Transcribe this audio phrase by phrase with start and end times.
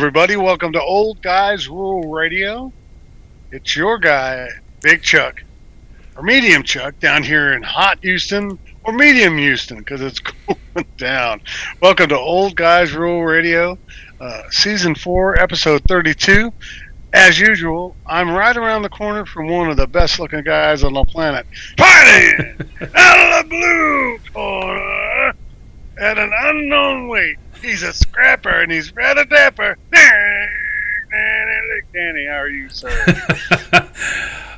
[0.00, 0.34] everybody.
[0.34, 2.72] Welcome to Old Guys Rule Radio.
[3.52, 4.48] It's your guy,
[4.80, 5.42] Big Chuck,
[6.16, 11.42] or Medium Chuck, down here in hot Houston, or Medium Houston, because it's cooling down.
[11.82, 13.76] Welcome to Old Guys Rule Radio,
[14.18, 16.50] uh, Season 4, Episode 32.
[17.12, 20.94] As usual, I'm right around the corner from one of the best looking guys on
[20.94, 21.44] the planet.
[21.76, 22.56] Fighting
[22.94, 25.34] out of the blue corner
[25.98, 27.36] at an unknown weight.
[27.62, 29.76] He's a scrapper and he's rather dapper.
[31.92, 32.88] Danny, how are you, sir?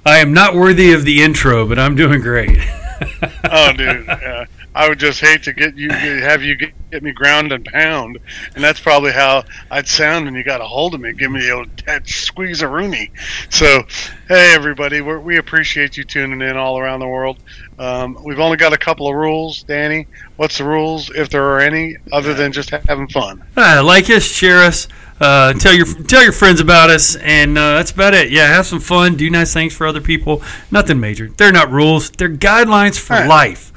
[0.04, 2.58] I am not worthy of the intro, but I'm doing great.
[3.50, 4.44] oh, dude, uh,
[4.74, 8.18] I would just hate to get you, have you get, get, me ground and pound,
[8.54, 11.40] and that's probably how I'd sound when you got a hold of me, give me
[11.40, 11.68] the old
[12.06, 13.10] squeeze a Rooney.
[13.50, 13.82] So,
[14.28, 17.38] hey, everybody, we we appreciate you tuning in all around the world.
[17.78, 20.06] Um, we've only got a couple of rules, Danny.
[20.36, 23.42] What's the rules, if there are any, other than just having fun?
[23.56, 24.88] Uh, like us, share us.
[25.20, 28.30] Uh, tell your tell your friends about us, and uh, that's about it.
[28.30, 30.42] Yeah, have some fun, do nice things for other people.
[30.70, 31.28] Nothing major.
[31.28, 32.10] They're not rules.
[32.10, 33.28] They're guidelines for right.
[33.28, 33.72] life.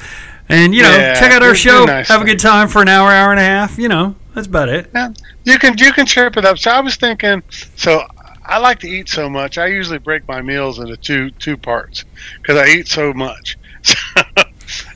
[0.47, 1.85] And you know, yeah, check out our show.
[1.85, 2.29] Nice have thing.
[2.29, 3.77] a good time for an hour, hour and a half.
[3.77, 4.91] You know, that's about it.
[4.93, 6.59] Yeah, you can you can chirp it up.
[6.59, 7.41] So I was thinking.
[7.75, 8.03] So
[8.45, 9.57] I like to eat so much.
[9.57, 12.05] I usually break my meals into two two parts
[12.41, 13.57] because I eat so much.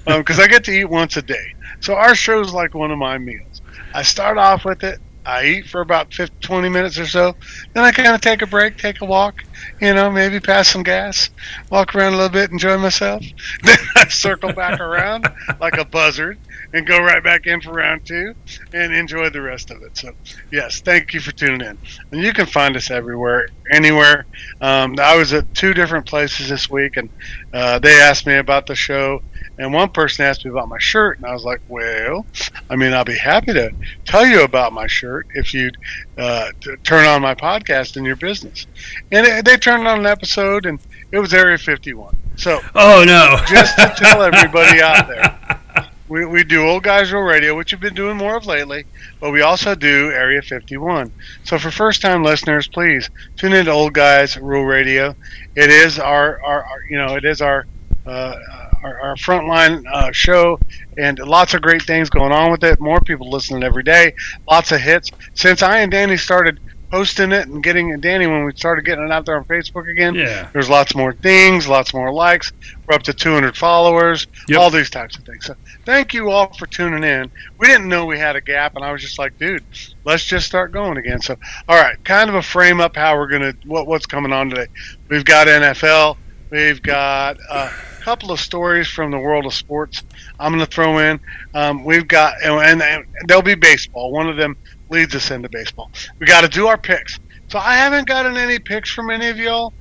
[0.06, 1.54] Because um, I get to eat once a day.
[1.80, 3.62] So our show's like one of my meals.
[3.94, 5.00] I start off with it.
[5.30, 7.36] I eat for about 50, 20 minutes or so.
[7.74, 9.44] Then I kind of take a break, take a walk,
[9.80, 11.30] you know, maybe pass some gas,
[11.70, 13.24] walk around a little bit, enjoy myself.
[13.64, 15.28] Then I circle back around
[15.60, 16.40] like a buzzard
[16.74, 18.34] and go right back in for round two
[18.74, 19.98] and enjoy the rest of it.
[19.98, 20.12] So,
[20.52, 21.78] yes, thank you for tuning in.
[22.12, 24.26] And you can find us everywhere, anywhere.
[24.62, 27.10] Um, I was at two different places this week, and
[27.54, 29.22] uh, they asked me about the show.
[29.58, 32.26] And one person asked me about my shirt, and I was like, "Well,
[32.70, 33.72] I mean, I'll be happy to
[34.06, 35.72] tell you about my shirt if you
[36.18, 36.52] uh,
[36.84, 38.68] turn on my podcast in your business."
[39.12, 40.80] And it, they turned on an episode, and
[41.12, 42.16] it was Area 51.
[42.36, 47.24] So, oh no, just to tell everybody out there, we, we do Old Guys Rule
[47.24, 48.86] Radio, which we've been doing more of lately,
[49.20, 51.12] but we also do Area 51.
[51.44, 55.16] So for first time listeners, please tune into Old Guys Rule Radio.
[55.56, 57.66] It is our, our, our you know, it is our
[58.06, 58.36] uh,
[58.84, 60.60] our, our frontline uh, show,
[60.98, 62.80] and lots of great things going on with it.
[62.80, 64.14] More people listening every day.
[64.50, 65.12] Lots of hits.
[65.34, 66.60] Since I and Danny started
[66.90, 69.90] posting it and getting it, Danny, when we started getting it out there on Facebook
[69.90, 70.50] again, yeah.
[70.54, 72.52] there's lots more things, lots more likes.
[72.88, 74.60] We're up to 200 followers, yep.
[74.60, 75.46] all these types of things.
[75.46, 77.32] So thank you all for tuning in.
[77.58, 79.64] We didn't know we had a gap, and I was just like, dude,
[80.04, 81.22] let's just start going again.
[81.22, 81.36] So,
[81.68, 84.68] all right, kind of a frame up how we're gonna what what's coming on today.
[85.10, 86.18] We've got NFL,
[86.50, 87.38] we've got.
[87.50, 90.04] Uh, couple of stories from the world of sports
[90.40, 91.20] I'm going to throw in.
[91.54, 94.12] Um, we've got, and, and there'll be baseball.
[94.12, 94.58] One of them
[94.90, 95.92] leads us into baseball.
[96.20, 97.20] We got to do our picks.
[97.50, 99.74] So I haven't gotten any picks from any of y'all.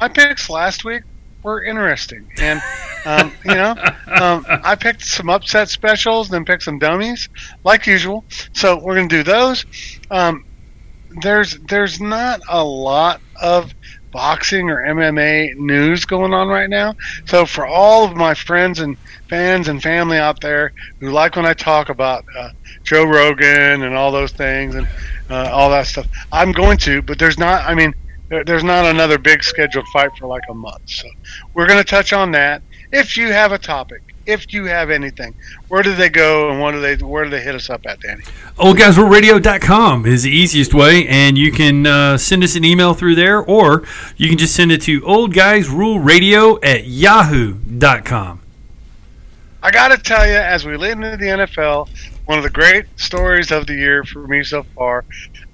[0.00, 1.02] My picks last week
[1.42, 2.60] were interesting, and
[3.04, 3.70] um, you know,
[4.08, 7.28] um, I picked some upset specials, then picked some dummies,
[7.64, 8.24] like usual.
[8.52, 9.64] So we're gonna do those.
[10.10, 10.44] Um,
[11.20, 13.72] there's there's not a lot of
[14.12, 16.94] boxing or MMA news going on right now.
[17.26, 18.96] So for all of my friends and
[19.28, 22.50] fans and family out there who like when I talk about uh,
[22.84, 24.86] Joe Rogan and all those things and
[25.30, 27.02] uh, all that stuff, I'm going to.
[27.02, 27.64] But there's not.
[27.68, 27.94] I mean,
[28.28, 30.88] there, there's not another big scheduled fight for like a month.
[30.88, 31.08] So
[31.54, 32.62] we're going to touch on that.
[32.92, 35.34] If you have a topic if you have anything.
[35.68, 38.00] Where do they go and what do they where do they hit us up at,
[38.00, 38.22] Danny?
[38.56, 43.38] OldGuysRuleRadio.com is the easiest way, and you can uh, send us an email through there,
[43.40, 43.84] or
[44.16, 48.40] you can just send it to oldguysruleradio at yahoo.com.
[49.64, 51.88] I got to tell you, as we lead into the NFL,
[52.24, 55.04] one of the great stories of the year for me so far,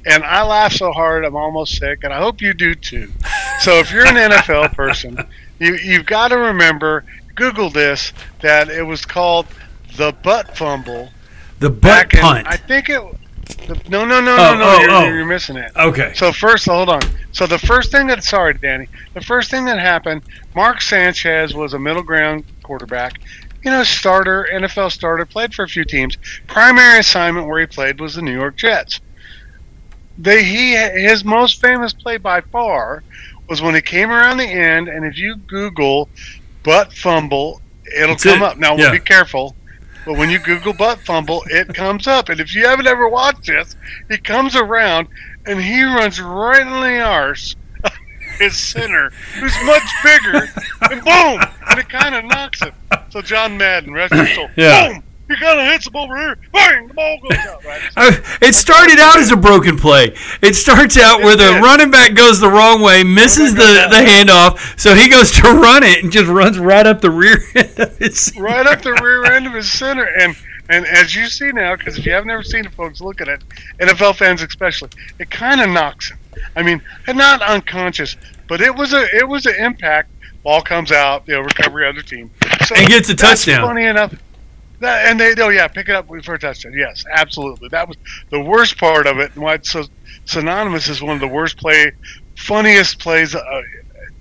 [0.07, 3.13] and I laugh so hard I'm almost sick, and I hope you do too.
[3.61, 5.19] So if you're an NFL person,
[5.59, 7.05] you, you've got to remember
[7.39, 9.47] Google this that it was called
[9.97, 11.11] the butt fumble.
[11.61, 12.47] The butt punt.
[12.47, 13.01] I think it.
[13.67, 14.65] The, no, no, no, oh, no, no.
[14.65, 15.05] Oh, you're, oh.
[15.05, 15.73] you're, missing it.
[15.77, 16.13] Okay.
[16.15, 17.01] So first, hold on.
[17.33, 18.89] So the first thing that sorry, Danny.
[19.15, 20.23] The first thing that happened,
[20.55, 23.21] Mark Sanchez was a middle ground quarterback.
[23.63, 26.17] You know, starter, NFL starter, played for a few teams.
[26.47, 29.01] Primary assignment where he played was the New York Jets.
[30.19, 33.05] They he his most famous play by far
[33.49, 36.09] was when he came around the end, and if you Google
[36.69, 37.63] butt fumble,
[37.97, 38.45] it'll That's come it.
[38.45, 38.59] up.
[38.59, 38.93] Now, yeah.
[38.93, 39.57] be careful.
[40.05, 42.29] But when you Google butt fumble, it comes up.
[42.29, 43.75] And if you haven't ever watched this,
[44.11, 45.09] he comes around
[45.47, 47.57] and he runs right in the arse
[48.39, 49.11] his center,
[49.41, 50.49] who's much bigger,
[50.91, 52.73] and boom, and it kind of knocks him.
[53.11, 54.93] So John Madden, rest his soul, yeah.
[54.93, 56.39] boom, he kind of hits him over here.
[56.53, 56.89] Bang!
[56.89, 57.65] The ball goes out.
[57.65, 57.83] Right?
[57.97, 60.15] Uh, it started out as a broken play.
[60.41, 61.63] It starts out where the did.
[61.63, 65.83] running back goes the wrong way, misses the, the handoff, so he goes to run
[65.83, 68.33] it and just runs right up the rear end of his.
[68.39, 70.05] right up the rear end of his center.
[70.05, 70.37] And
[70.69, 73.29] and as you see now, because if you have never seen it, folks, look at
[73.29, 73.43] it.
[73.81, 76.19] NFL fans especially, it kind of knocks him.
[76.55, 78.17] I mean, not unconscious,
[78.49, 80.11] but it was a it was an impact.
[80.45, 82.31] Ball comes out, you know, recovery other team.
[82.65, 83.67] So And gets a touchdown.
[83.67, 84.15] Funny enough.
[84.81, 86.73] And they, oh yeah, pick it up for a touchdown.
[86.77, 87.69] Yes, absolutely.
[87.69, 87.97] That was
[88.31, 89.85] the worst part of it, and why it's so
[90.25, 91.93] synonymous is one of the worst play,
[92.37, 93.35] funniest plays.
[93.35, 93.63] Uh,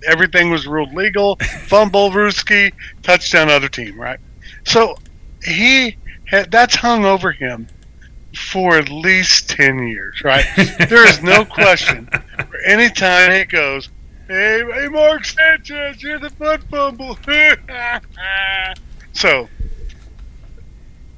[0.08, 1.36] everything was ruled legal.
[1.68, 2.74] Fumble, Ruski,
[3.04, 4.00] touchdown, other team.
[4.00, 4.20] Right.
[4.64, 4.96] So
[5.44, 7.68] he had, that's hung over him
[8.36, 10.24] for at least ten years.
[10.24, 10.46] Right.
[10.90, 12.10] there is no question.
[12.66, 13.90] Anytime it goes,
[14.28, 17.18] hey, hey, Mark Sanchez, you're the butt fumble.
[19.14, 19.48] so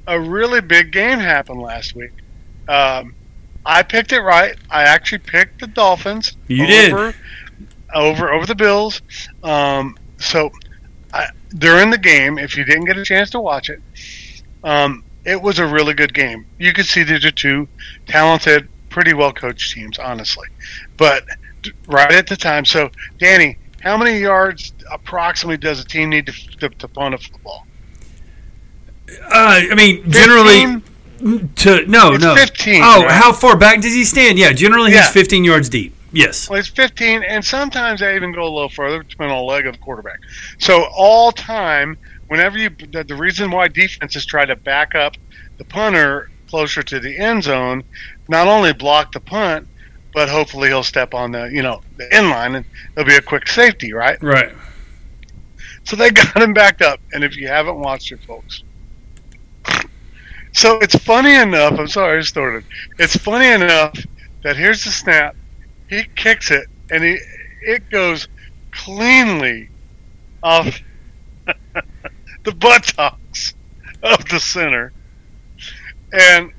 [0.06, 2.12] a really big game happened last week.
[2.68, 3.14] Um,
[3.64, 4.56] I picked it right.
[4.70, 6.36] I actually picked the Dolphins.
[6.48, 6.92] You did.
[6.92, 7.14] over,
[7.94, 9.02] over over the Bills.
[9.42, 10.50] Um, so
[11.12, 13.80] I, during the game, if you didn't get a chance to watch it,
[14.64, 16.46] um, it was a really good game.
[16.58, 17.68] You could see these are two
[18.06, 20.48] talented, pretty well coached teams, honestly.
[20.96, 21.24] But
[21.86, 26.32] right at the time, so Danny, how many yards approximately does a team need to,
[26.58, 27.66] to, to punt a football?
[29.24, 30.82] Uh, I mean, generally
[31.56, 32.34] to no It's no.
[32.34, 33.10] 15, Oh, right?
[33.10, 34.38] how far back does he stand?
[34.38, 35.00] Yeah, generally Yeah.
[35.02, 35.94] he's 15 yards deep.
[36.12, 36.48] Yes.
[36.48, 39.66] Well, it's 15, and sometimes they even go a little further, depending on the leg
[39.66, 40.18] of the quarterback.
[40.58, 41.96] So all time,
[42.28, 45.16] whenever you, the, the reason why defenses try to back up
[45.58, 47.84] the punter closer to the end zone,
[48.28, 49.68] not only block the punt,
[50.12, 52.64] but hopefully he'll step on the, you know, the end line, and
[52.94, 54.20] there'll be a quick safety, right?
[54.20, 54.52] Right.
[55.84, 58.64] So they got him backed up, and if you haven't watched it, folks.
[60.52, 61.78] So it's funny enough.
[61.78, 62.64] I'm sorry, I started.
[62.98, 63.94] It's funny enough
[64.42, 65.36] that here's the snap.
[65.88, 67.18] He kicks it, and he
[67.62, 68.28] it goes
[68.72, 69.68] cleanly
[70.42, 70.80] off
[72.44, 73.54] the buttocks
[74.02, 74.92] of the center.
[76.12, 76.52] And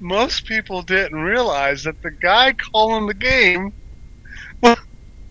[0.00, 3.72] most people didn't realize that the guy calling the game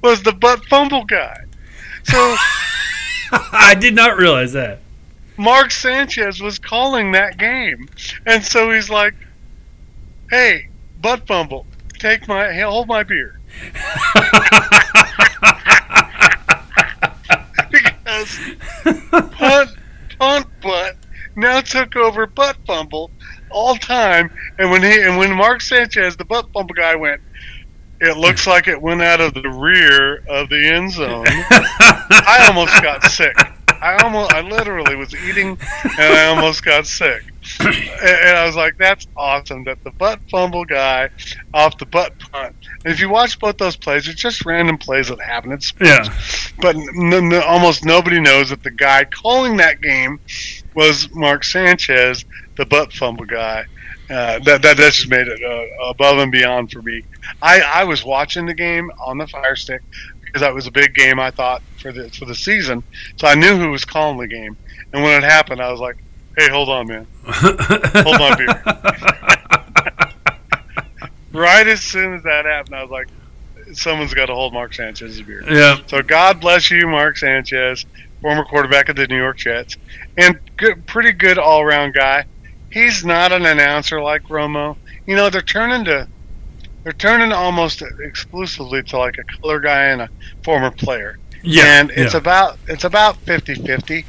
[0.01, 1.38] was the butt fumble guy.
[2.03, 2.18] So
[3.31, 4.80] I did not realize that.
[5.38, 7.88] Mark Sanchez was calling that game,
[8.25, 9.15] and so he's like,
[10.30, 10.69] "Hey,
[11.01, 11.65] butt fumble,
[12.00, 13.39] take my hold my beer,"
[17.71, 18.39] because
[19.31, 19.69] punt
[20.19, 20.97] punt butt
[21.35, 23.09] now took over butt fumble
[23.50, 27.21] all time, and when he and when Mark Sanchez, the butt fumble guy, went.
[28.01, 31.25] It looks like it went out of the rear of the end zone.
[31.30, 33.33] I almost got sick.
[33.83, 37.24] I almost, I literally was eating, and I almost got sick.
[37.59, 41.09] And, and I was like, "That's awesome!" That the butt fumble guy
[41.53, 42.56] off the butt punt.
[42.85, 45.51] And if you watch both those plays, it's just random plays that happen.
[45.51, 46.06] It's yeah.
[46.62, 50.21] but n- n- almost nobody knows that the guy calling that game
[50.74, 52.24] was Mark Sanchez,
[52.56, 53.65] the butt fumble guy.
[54.09, 57.04] Uh, that, that that just made it uh, above and beyond for me.
[57.42, 59.81] I, I was watching the game on the Fire Stick
[60.33, 61.19] because that was a big game.
[61.19, 62.83] I thought for the for the season,
[63.18, 64.57] so I knew who was calling the game.
[64.92, 65.97] And when it happened, I was like,
[66.35, 67.06] "Hey, hold on, man!
[67.23, 68.63] Hold my beer."
[71.33, 73.09] right as soon as that happened, I was like,
[73.73, 75.78] "Someone's got to hold Mark Sanchez's beer." Yeah.
[75.85, 77.85] So God bless you, Mark Sanchez,
[78.19, 79.78] former quarterback of the New York Jets,
[80.18, 82.25] and good, pretty good all-around guy.
[82.71, 84.78] He's not an announcer like Romo.
[85.06, 86.07] You know, they're turning to
[86.83, 90.09] they're turning almost exclusively to like a color guy and a
[90.44, 91.18] former player.
[91.44, 91.80] Yeah.
[91.81, 92.19] and it's yeah.
[92.19, 94.06] about it's about 50-50.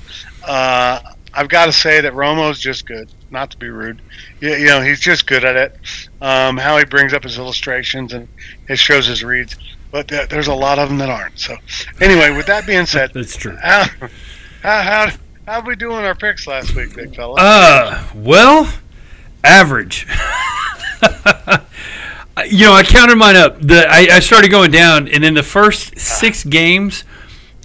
[0.46, 1.00] Uh,
[1.32, 3.10] I've got to say that Romo's just good.
[3.30, 4.00] Not to be rude,
[4.40, 5.76] you, you know he's just good at it.
[6.20, 8.28] Um, how he brings up his illustrations and
[8.68, 9.56] his shows his reads,
[9.90, 11.40] but th- there's a lot of them that aren't.
[11.40, 11.56] So,
[12.00, 13.56] anyway, with that being said, That's true.
[13.56, 13.86] how
[14.62, 15.10] how how
[15.46, 17.34] how we doing our picks last week, big fella?
[17.38, 18.72] Uh, well,
[19.42, 20.06] average.
[22.42, 23.60] you know, I counted mine up.
[23.60, 27.04] The I, I started going down, and in the first six games,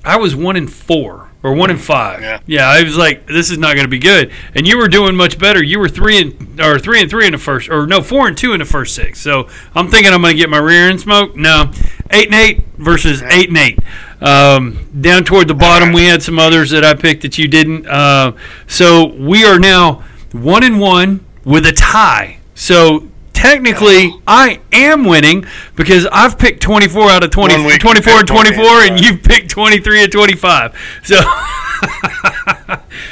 [0.04, 2.22] I was one in four or one in five.
[2.22, 2.68] Yeah.
[2.68, 4.32] I was like, this is not going to be good.
[4.56, 5.64] And you were doing much better.
[5.64, 8.38] You were three and or three and three in the first, or no, four and
[8.38, 9.22] two in the first six.
[9.22, 11.36] So I'm thinking I'm going to get my rear end smoke.
[11.36, 11.72] No,
[12.12, 13.80] eight and eight versus eight and eight.
[14.22, 17.88] Um, down toward the bottom, we had some others that I picked that you didn't.
[17.88, 18.34] Uh,
[18.68, 22.40] so we are now one and one with a tie.
[22.54, 23.08] So
[23.40, 28.14] technically, I am winning because I've picked 24 out of 20, One week you 24
[28.14, 31.00] and 24, and you've picked 23 and 25.
[31.04, 31.16] So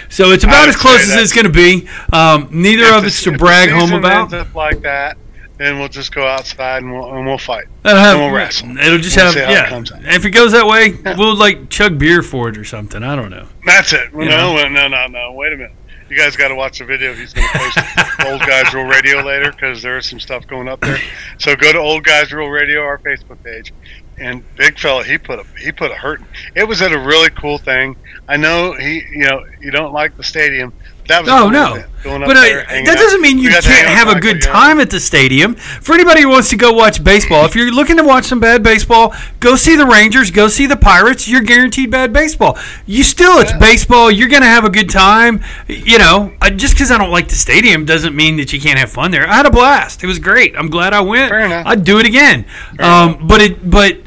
[0.10, 1.88] so it's about as close as it's going to be.
[2.12, 4.24] Um, neither of us to brag home about.
[4.24, 5.18] ends up like that,
[5.58, 7.66] then we'll just go outside and we'll, and we'll fight.
[7.86, 8.78] It'll, have, we'll wrestle.
[8.78, 9.74] it'll just We'll have it yeah.
[9.74, 9.90] out.
[10.14, 13.02] If it goes that way, we'll like chug beer for it or something.
[13.02, 13.48] I don't know.
[13.66, 14.12] That's it.
[14.12, 14.68] You no, know?
[14.68, 15.32] no, no, no.
[15.34, 15.72] Wait a minute.
[16.10, 17.14] You guys got to watch the video.
[17.14, 17.78] He's going to post
[18.26, 21.00] Old Guys Rule Radio later because there is some stuff going up there.
[21.38, 23.74] So go to Old Guys Rule Radio, our Facebook page,
[24.18, 26.22] and big fella, he put a he put a hurt.
[26.56, 27.96] It was at a really cool thing.
[28.28, 30.74] I know he, you know, you don't like the stadium.
[31.08, 31.84] That was Oh no!
[32.04, 35.56] But uh, there, that doesn't mean you can't have a good time at the stadium.
[35.56, 38.64] For anybody who wants to go watch baseball, if you're looking to watch some bad
[38.64, 41.28] baseball, go see the Rangers, go see the Pirates.
[41.28, 42.58] You're guaranteed bad baseball.
[42.86, 43.58] You still, it's Yeah.
[43.60, 44.10] baseball.
[44.10, 45.44] You're going to have a good time.
[45.68, 48.92] You know, just because I don't like the stadium doesn't mean that you can't have
[48.92, 49.28] fun there.
[49.28, 50.04] I had a blast.
[50.04, 50.56] It was great.
[50.56, 51.30] I'm glad I went.
[51.30, 51.66] Fair enough.
[51.66, 52.46] I'd do it again.
[52.80, 53.98] Um, but it, but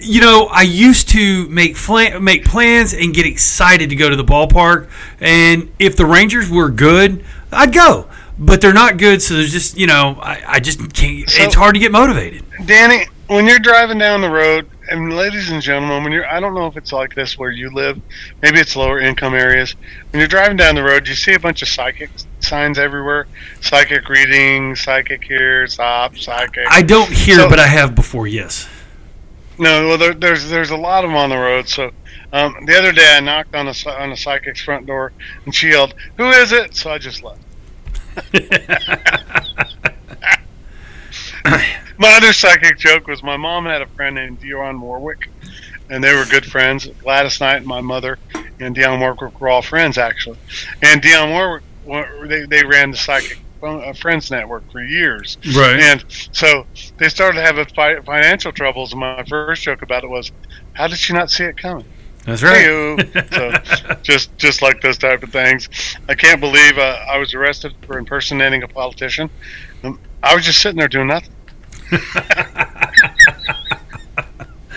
[0.00, 4.16] you know, I used to make flan- make plans and get excited to go to
[4.16, 4.88] the ballpark.
[5.20, 8.08] And if the Rangers were good, I'd go.
[8.38, 11.28] But they're not good, so there's just you know, I, I just can't.
[11.28, 12.44] So- it's hard to get motivated.
[12.66, 16.54] Danny, when you're driving down the road, and ladies and gentlemen, when you're, I don't
[16.54, 18.00] know if it's like this where you live,
[18.40, 19.74] maybe it's lower income areas.
[20.12, 23.26] When you're driving down the road, do you see a bunch of psychic signs everywhere:
[23.60, 26.66] psychic reading, psychic here, stop, psychic.
[26.70, 28.26] I don't hear, So- but I have before.
[28.28, 28.68] Yes.
[29.58, 31.68] No, well, there, there's there's a lot of them on the road.
[31.68, 31.90] So
[32.32, 35.12] um, the other day, I knocked on a on a psychic's front door,
[35.44, 37.40] and she yelled, "Who is it?" So I just left.
[42.00, 45.28] My other psychic joke was my mom had a friend named Dionne Warwick,
[45.90, 46.86] and they were good friends.
[46.86, 48.18] Gladys Knight and my mother
[48.60, 50.38] and Dionne Warwick were all friends actually.
[50.80, 55.38] And Dionne Warwick, wa- they they ran the psychic uh, friends network for years.
[55.54, 55.80] Right.
[55.80, 56.66] And so
[56.98, 58.92] they started having fi- financial troubles.
[58.92, 60.32] And my first joke about it was,
[60.72, 61.86] "How did she not see it coming?"
[62.24, 62.98] That's right.
[63.32, 65.68] So just just like those type of things.
[66.08, 69.30] I can't believe uh, I was arrested for impersonating a politician.
[69.82, 71.32] Um, I was just sitting there doing nothing.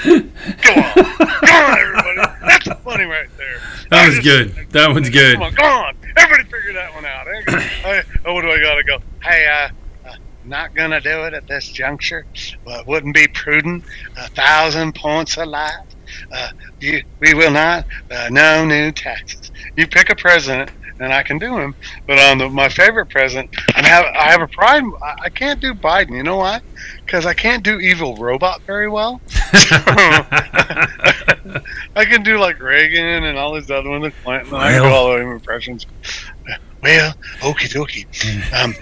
[0.04, 2.18] Go on, go on, everybody.
[2.42, 3.60] That's funny right there.
[3.90, 4.70] That I was just- good.
[4.72, 5.34] That one's good.
[5.36, 5.96] Come on, go on.
[6.18, 7.28] Everybody figure that one out.
[7.28, 8.98] I, oh, what do I gotta go?
[9.24, 10.14] Hey, uh, uh,
[10.46, 12.26] not gonna do it at this juncture.
[12.34, 13.84] It wouldn't be prudent.
[14.18, 15.86] A thousand points a lot.
[16.32, 17.86] Uh, you, we will not.
[18.10, 19.52] Uh, no new taxes.
[19.78, 21.76] You pick a president, and I can do him.
[22.08, 24.84] But on the, my favorite president, I have I have a pride.
[25.02, 26.16] I, can't do Biden.
[26.16, 26.62] You know why?
[27.06, 29.20] Because I can't do evil robot very well.
[31.96, 34.54] I can do like Reagan and all these other ones, and Clinton.
[34.54, 35.86] I can do all those impressions.
[36.82, 38.06] Well, okie dokie.
[38.54, 38.74] Um,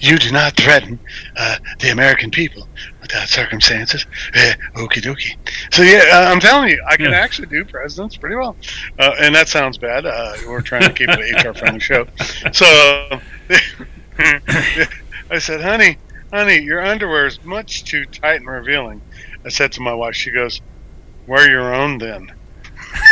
[0.00, 0.98] you do not threaten
[1.36, 2.66] uh, the American people
[3.00, 4.04] without circumstances.
[4.34, 5.36] Uh, okie dokie.
[5.72, 7.20] So yeah, uh, I'm telling you, I can Yeah.
[7.20, 8.56] actually do presidents pretty well.
[8.98, 10.06] Uh, and that sounds bad.
[10.06, 12.04] Uh, we're trying to keep it an HR friendly show.
[12.52, 12.66] So
[15.30, 15.98] I said, honey,
[16.32, 19.00] honey, your underwear is much too tight and revealing.
[19.44, 20.60] I said to my wife, she goes,
[21.28, 22.32] wear your own then.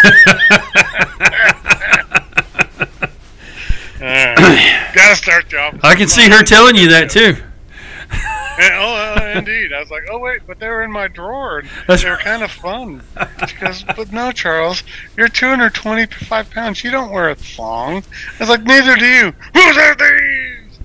[4.00, 4.90] Right.
[4.94, 5.80] Gotta start office.
[5.82, 7.36] I can see her telling you that too.
[8.60, 9.72] And, oh, uh, indeed.
[9.72, 11.60] I was like, oh, wait, but they were in my drawer.
[11.60, 13.02] And That's they were kind of fun.
[13.46, 14.82] She goes, but no, Charles,
[15.16, 16.82] you're 225 pounds.
[16.82, 17.96] You don't wear a thong.
[17.96, 19.32] I was like, neither do you.
[19.54, 20.78] Who's are these?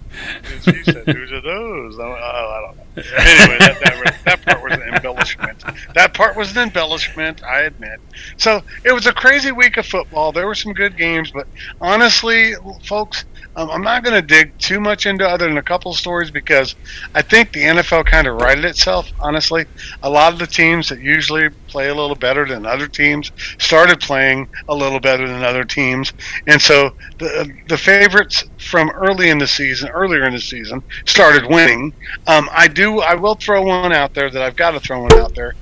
[0.45, 1.97] And she said, who's are those?
[1.99, 2.82] Oh, I don't know.
[2.95, 5.63] Anyway, that, that, that part was an embellishment.
[5.95, 7.99] That part was an embellishment, I admit.
[8.37, 10.31] So it was a crazy week of football.
[10.31, 11.47] There were some good games, but
[11.81, 15.93] honestly, folks, um, I'm not going to dig too much into other than a couple
[15.93, 16.75] stories because
[17.13, 19.11] I think the NFL kind of righted itself.
[19.19, 19.65] Honestly,
[20.01, 23.99] a lot of the teams that usually play a little better than other teams started
[23.99, 26.13] playing a little better than other teams,
[26.47, 31.45] and so the the favorites from early in the season, earlier in the season, started
[31.47, 31.93] winning.
[32.25, 35.13] Um, I do, I will throw one out there that I've got to throw one
[35.13, 35.53] out there.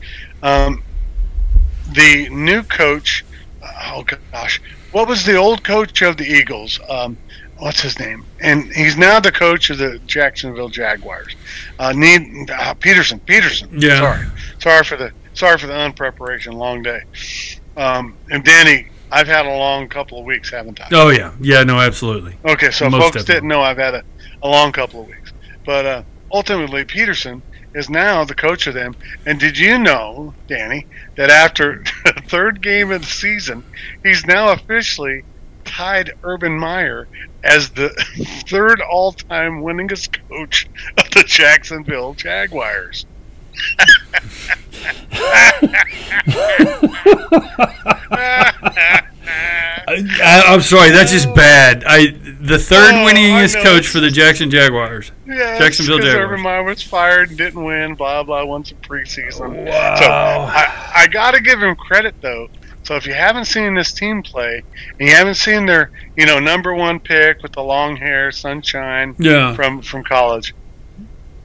[0.42, 0.84] Um,
[1.92, 3.26] the new coach,
[3.62, 6.80] oh gosh, what was the old coach of the Eagles?
[7.62, 8.26] What's his name?
[8.40, 11.36] And he's now the coach of the Jacksonville Jaguars.
[11.78, 13.20] Uh, need uh, Pederson.
[13.22, 13.70] Pederson.
[13.80, 14.00] Yeah.
[14.00, 14.28] Sorry,
[14.60, 16.56] sorry for the sorry for the unpreparation.
[16.56, 17.02] Long day.
[17.78, 20.88] Um, and Danny, I've had a long couple of weeks, haven't I?
[20.92, 22.36] Oh yeah, yeah, no, absolutely.
[22.44, 23.34] Okay, so Most folks definitely.
[23.36, 24.04] didn't know I've had a,
[24.42, 25.32] a long couple of weeks.
[25.64, 27.44] But uh, ultimately, Pederson
[27.76, 28.96] is now the coach of them.
[29.28, 33.64] And did you know, Danny, that after the third game of the season,
[34.04, 35.24] he's now officially
[35.72, 37.08] tied Urban Meyer
[37.44, 37.90] as the
[38.48, 43.06] third all-time winningest coach of the Jacksonville Jaguars.
[49.88, 51.84] I, I'm sorry, that's just bad.
[51.86, 52.08] I
[52.42, 55.12] the third Oh, winningest coach for the Jackson Jaguars.
[55.26, 56.26] Yeah, Jacksonville Jaguars.
[56.32, 57.96] Urban Meyer was fired and didn't win.
[57.96, 58.44] Blah blah.
[58.46, 59.66] Won some preseason.
[59.66, 59.96] Wow.
[59.96, 62.50] So I, I got to give him credit though.
[62.84, 64.64] So if you haven't seen this team play
[65.00, 69.16] and you haven't seen their you know number one pick with the long hair, sunshine
[69.20, 69.54] Yeah.
[69.54, 70.54] from from college,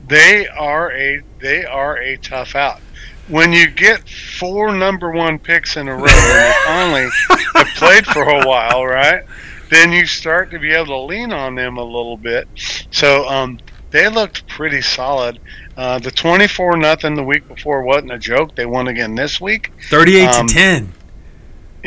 [0.08, 2.80] they are a they are a tough out.
[3.28, 7.08] When you get four number one picks in a row and you finally
[7.54, 9.24] have played for a while, right?
[9.68, 12.46] Then you start to be able to lean on them a little bit.
[12.92, 13.58] So um,
[13.90, 15.40] they looked pretty solid.
[15.76, 18.54] Uh, the twenty-four nothing the week before wasn't a joke.
[18.54, 19.72] They won again this week.
[19.90, 20.92] Thirty-eight Um, to ten.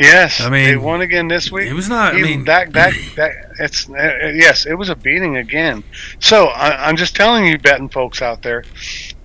[0.00, 1.68] Yes, I mean, they won again this week.
[1.68, 2.14] It was not.
[2.14, 5.84] I mean, that that that it's uh, uh, yes, it was a beating again.
[6.20, 8.64] So I, I'm just telling you, betting folks out there,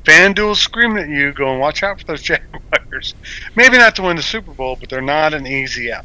[0.03, 3.15] FanDuel's screaming at you, going, watch out for those Jaguars.
[3.55, 6.03] Maybe not to win the Super Bowl, but they're not an easy out.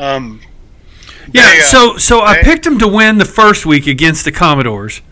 [0.00, 0.40] Um,
[1.32, 1.48] yeah.
[1.48, 4.32] they, uh, so so I they- picked them to win the first week against the
[4.32, 5.02] Commanders,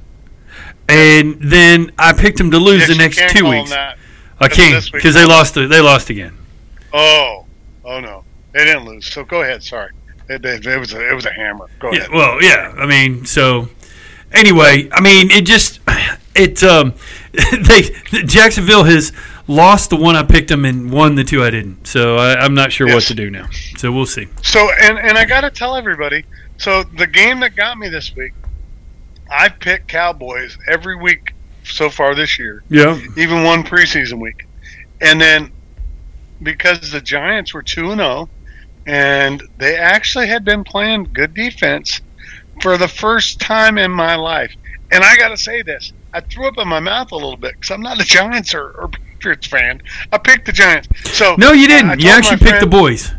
[0.89, 3.73] and then I picked them to lose yes, the next two weeks.
[4.41, 5.55] I can't because they lost.
[5.55, 6.37] They lost again.
[6.93, 7.47] Oh,
[7.85, 9.07] oh no, they didn't lose.
[9.07, 9.63] So go ahead.
[9.63, 9.91] Sorry,
[10.29, 11.67] it, it, it was a, it was a hammer.
[11.79, 12.11] Go Yeah, ahead.
[12.13, 12.75] well, yeah.
[12.77, 13.69] I mean, so
[14.33, 15.81] anyway, I mean, it just
[16.35, 16.95] it um
[17.33, 17.83] they
[18.25, 19.13] Jacksonville has
[19.47, 21.87] lost the one I picked them and won the two I didn't.
[21.87, 23.49] So I, I'm not sure what to do now.
[23.77, 24.27] So we'll see.
[24.43, 26.25] So and and I got to tell everybody.
[26.59, 28.33] So the game that got me this week,
[29.31, 31.33] I've picked Cowboys every week
[31.65, 32.99] so far this year, Yeah.
[33.17, 34.47] even one preseason week,
[35.01, 35.53] and then
[36.43, 38.29] because the Giants were two and zero,
[38.89, 42.01] and they actually had been playing good defense
[42.63, 44.53] for the first time in my life.
[44.91, 47.53] And I got to say this, I threw up in my mouth a little bit
[47.53, 49.83] because I'm not a Giants or, or Patriots fan.
[50.11, 50.89] I picked the Giants.
[51.13, 52.01] So No, you didn't.
[52.01, 53.13] You actually picked the boys.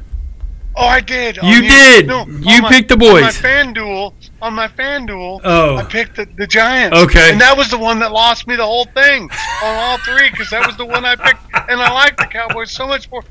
[0.75, 1.35] Oh, I did.
[1.37, 2.07] You On did.
[2.07, 3.37] No, You my- picked the On my boys.
[3.37, 5.75] FanDuel, on my FanDuel, Oh.
[5.77, 6.97] I picked the, the Giants.
[6.97, 7.31] Okay.
[7.31, 9.23] And that was the one that lost me the whole thing
[9.63, 11.41] on all three because that was the one I picked.
[11.69, 13.23] And I liked the Cowboys so much more.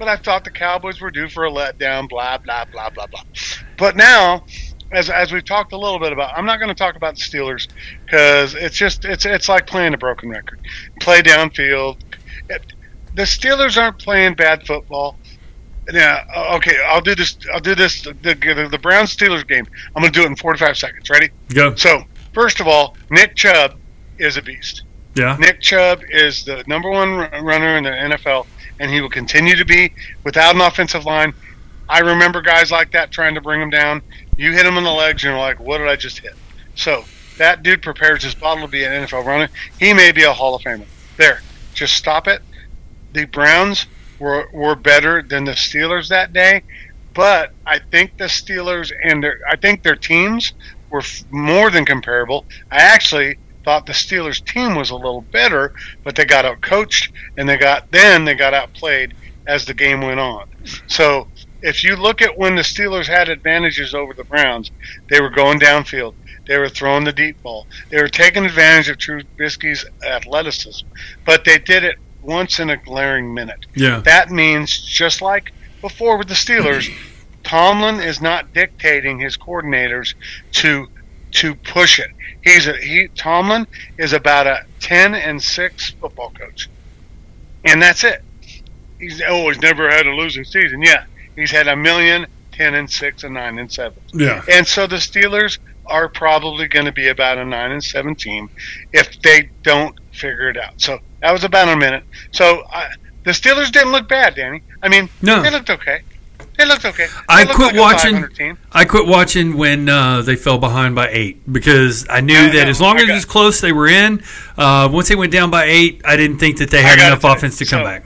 [0.00, 3.22] But I thought the Cowboys were due for a letdown, blah, blah, blah, blah, blah.
[3.76, 4.46] But now,
[4.90, 7.20] as, as we've talked a little bit about, I'm not going to talk about the
[7.20, 7.68] Steelers
[8.06, 10.58] because it's just, it's, it's like playing a broken record.
[11.00, 12.00] Play downfield.
[12.48, 15.18] The Steelers aren't playing bad football.
[15.92, 16.24] Yeah.
[16.54, 16.82] Okay.
[16.86, 17.36] I'll do this.
[17.52, 18.00] I'll do this.
[18.00, 19.66] The, the, the Browns Steelers game.
[19.94, 21.10] I'm going to do it in 45 seconds.
[21.10, 21.28] Ready?
[21.52, 21.74] Go.
[21.74, 23.78] So first of all, Nick Chubb
[24.18, 24.84] is a beast.
[25.14, 25.36] Yeah.
[25.38, 28.46] Nick Chubb is the number one runner in the NFL,
[28.80, 29.92] and he will continue to be
[30.24, 31.32] without an offensive line.
[31.88, 34.02] I remember guys like that trying to bring him down.
[34.36, 36.34] You hit him in the legs, and you're like, "What did I just hit?"
[36.74, 37.04] So
[37.36, 39.48] that dude prepares his bottle to be an NFL runner.
[39.78, 40.86] He may be a Hall of Famer.
[41.16, 41.42] There,
[41.74, 42.42] just stop it.
[43.12, 43.86] The Browns
[44.18, 46.62] were were better than the Steelers that day,
[47.12, 50.52] but I think the Steelers and their I think their teams
[50.88, 52.46] were f- more than comparable.
[52.70, 57.12] I actually thought the Steelers team was a little better, but they got out coached
[57.36, 59.14] and they got then they got outplayed
[59.46, 60.48] as the game went on.
[60.86, 61.28] So
[61.62, 64.70] if you look at when the Steelers had advantages over the Browns,
[65.08, 66.14] they were going downfield.
[66.46, 67.66] They were throwing the deep ball.
[67.90, 70.86] They were taking advantage of Trubisky's athleticism,
[71.24, 73.66] but they did it once in a glaring minute.
[73.74, 74.00] Yeah.
[74.00, 76.90] That means just like before with the Steelers,
[77.44, 80.14] Tomlin is not dictating his coordinators
[80.52, 80.88] to
[81.32, 82.10] to push it.
[82.42, 83.66] He's a he Tomlin
[83.98, 86.68] is about a ten and six football coach.
[87.64, 88.22] And that's it.
[88.98, 90.82] He's always never had a losing season.
[90.82, 91.04] Yeah.
[91.36, 93.98] He's had a million, ten and six and nine and seven.
[94.12, 94.42] Yeah.
[94.50, 98.48] And so the Steelers are probably going to be about a nine and seven team
[98.92, 100.80] if they don't figure it out.
[100.80, 102.04] So that was about a minute.
[102.32, 102.88] So uh,
[103.24, 104.62] the Steelers didn't look bad, Danny.
[104.82, 105.42] I mean, No.
[105.42, 106.02] they looked okay.
[106.60, 107.06] They looked okay.
[107.06, 111.08] They I looked quit like watching- I quit watching when uh, they fell behind by
[111.10, 113.72] eight because I knew No, that no, as long I as it was close, they
[113.72, 114.22] were in.
[114.58, 117.56] Uh, once they went down by eight, I didn't think that they had enough offense
[117.58, 118.04] to come back.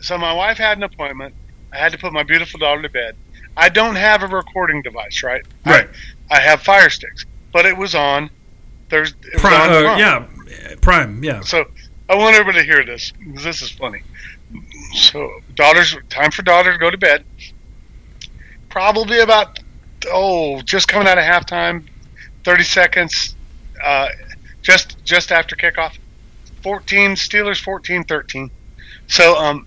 [0.00, 1.34] So my wife had an appointment.
[1.72, 3.16] I had to put my beautiful daughter to bed.
[3.56, 5.42] I don't have a recording device, right?
[5.66, 5.88] Right.
[6.30, 8.30] I, I have Fire Sticks, but it was on
[8.88, 9.18] Thursday.
[9.28, 10.26] It was Prime, on uh, yeah,
[10.80, 11.40] prime, yeah.
[11.40, 11.64] So
[12.08, 13.12] I want everybody to hear this.
[13.34, 14.02] 'cause This is funny.
[14.94, 17.24] So daughters, time for daughter to go to bed.
[18.70, 19.58] Probably about
[20.08, 21.86] oh, just coming out of halftime,
[22.44, 23.34] thirty seconds,
[23.82, 24.08] uh,
[24.62, 25.98] just just after kickoff.
[26.62, 28.50] Fourteen Steelers, 14-13.
[29.06, 29.66] So um,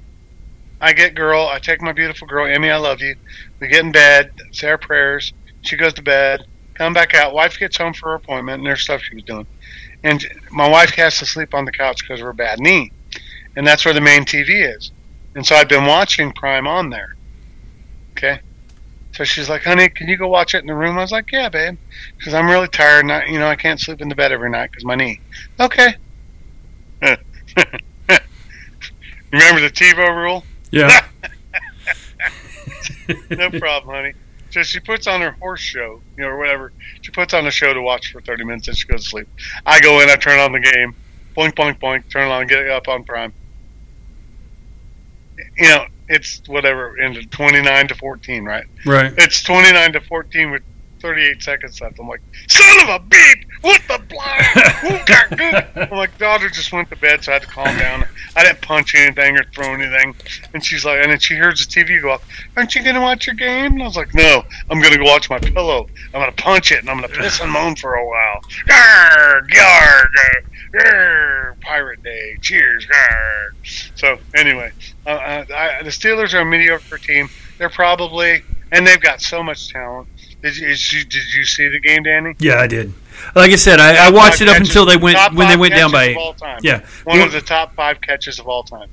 [0.79, 1.47] I get girl.
[1.47, 2.69] I take my beautiful girl, Emmy.
[2.69, 3.15] I love you.
[3.59, 5.33] We get in bed, say our prayers.
[5.61, 6.45] She goes to bed.
[6.75, 7.33] Come back out.
[7.33, 9.47] Wife gets home for her appointment, and there's stuff she was doing
[10.03, 12.91] and my wife has to sleep on the couch because of her bad knee,
[13.55, 14.91] and that's where the main TV is.
[15.35, 17.15] And so I've been watching Prime on there.
[18.11, 18.41] Okay,
[19.13, 21.31] So she's like, "Honey, can you go watch it in the room?" I was like,
[21.31, 21.77] "Yeah, babe,"
[22.17, 23.05] because I'm really tired.
[23.05, 25.19] Not, you know, I can't sleep in the bed every night because my knee.
[25.59, 25.95] Okay.
[29.31, 30.43] Remember the TiVo rule?
[30.71, 31.05] Yeah.
[33.29, 34.13] no problem, honey.
[34.51, 36.71] So she puts on her horse show, you know, or whatever.
[37.01, 39.27] She puts on a show to watch for 30 minutes and she goes to sleep.
[39.65, 40.95] I go in, I turn on the game,
[41.35, 43.33] boink, boink, boink, turn it on, get it up on Prime.
[45.57, 48.65] You know, it's whatever, into 29 to 14, right?
[48.85, 49.13] Right.
[49.17, 50.63] It's 29 to 14 with
[51.03, 51.99] 38 seconds left.
[51.99, 53.45] I'm like, son of a beep!
[53.59, 54.45] What the blind?
[54.81, 55.89] Who got good?
[55.91, 58.05] I'm like, daughter just went to bed, so I had to calm down.
[58.35, 60.15] I didn't punch anything or throw anything.
[60.53, 62.27] And she's like, and then she hears the TV go off.
[62.55, 63.73] Aren't you gonna watch your game?
[63.73, 65.87] And I was like, no, I'm gonna go watch my pillow.
[66.13, 68.41] I'm gonna punch it and I'm gonna piss and moan for a while.
[68.67, 70.45] Yarg, yarg, yarg,
[72.41, 72.87] Cheers.
[72.87, 73.91] Yarg.
[73.95, 74.71] So anyway,
[75.05, 77.29] uh, uh, I, the Steelers are a mediocre team.
[77.57, 80.07] They're probably, and they've got so much talent.
[80.41, 82.35] Did you, did you see the game, Danny?
[82.39, 82.93] Yeah, I did.
[83.35, 85.73] Like I said, I, I watched it up catches- until they went when they went
[85.73, 86.11] down by eight.
[86.11, 86.59] of all time.
[86.63, 86.85] Yeah.
[87.05, 88.89] One of the top five catches of all time.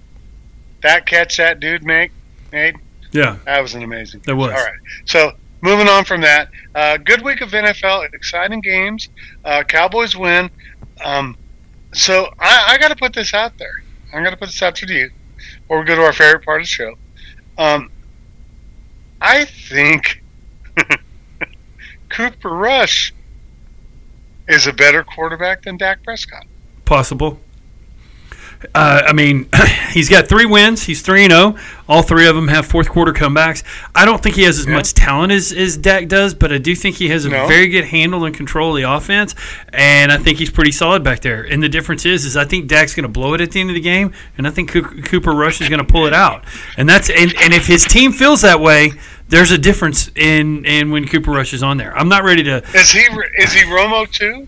[0.83, 2.13] That catch that dude make
[2.53, 2.77] made
[3.13, 3.37] Yeah.
[3.47, 4.21] that was an amazing.
[4.27, 4.51] That was.
[4.53, 4.79] All right.
[5.07, 9.09] So moving on from that, uh, good week of NFL, exciting games.
[9.45, 10.51] Uh, Cowboys win.
[11.05, 11.37] Um,
[11.93, 13.83] so I, I got to put this out there.
[14.13, 15.11] I'm going to put this out to you,
[15.69, 16.95] or we go to our favorite part of the show.
[17.59, 17.91] Um,
[19.21, 20.23] I think
[22.09, 23.13] Cooper Rush
[24.49, 26.47] is a better quarterback than Dak Prescott.
[26.85, 27.41] Possible.
[28.75, 29.49] Uh, I mean,
[29.93, 30.83] he's got three wins.
[30.83, 31.57] He's three and zero.
[31.89, 33.63] All three of them have fourth quarter comebacks.
[33.95, 34.75] I don't think he has as Yeah.
[34.75, 37.47] much talent as, as Dak does, but I do think he has a No.
[37.49, 39.35] very good handle and control of the offense,
[39.73, 41.43] and I think he's pretty solid back there.
[41.43, 43.71] And the difference is, is I think Dak's going to blow it at the end
[43.71, 46.45] of the game, and I think Cooper Rush is going to pull it out.
[46.77, 48.93] And that's and, and if his team feels that way,
[49.31, 51.97] there's a difference in in when Cooper Rush is on there.
[51.97, 53.01] I'm not ready to Is he
[53.39, 54.47] is he Romo too?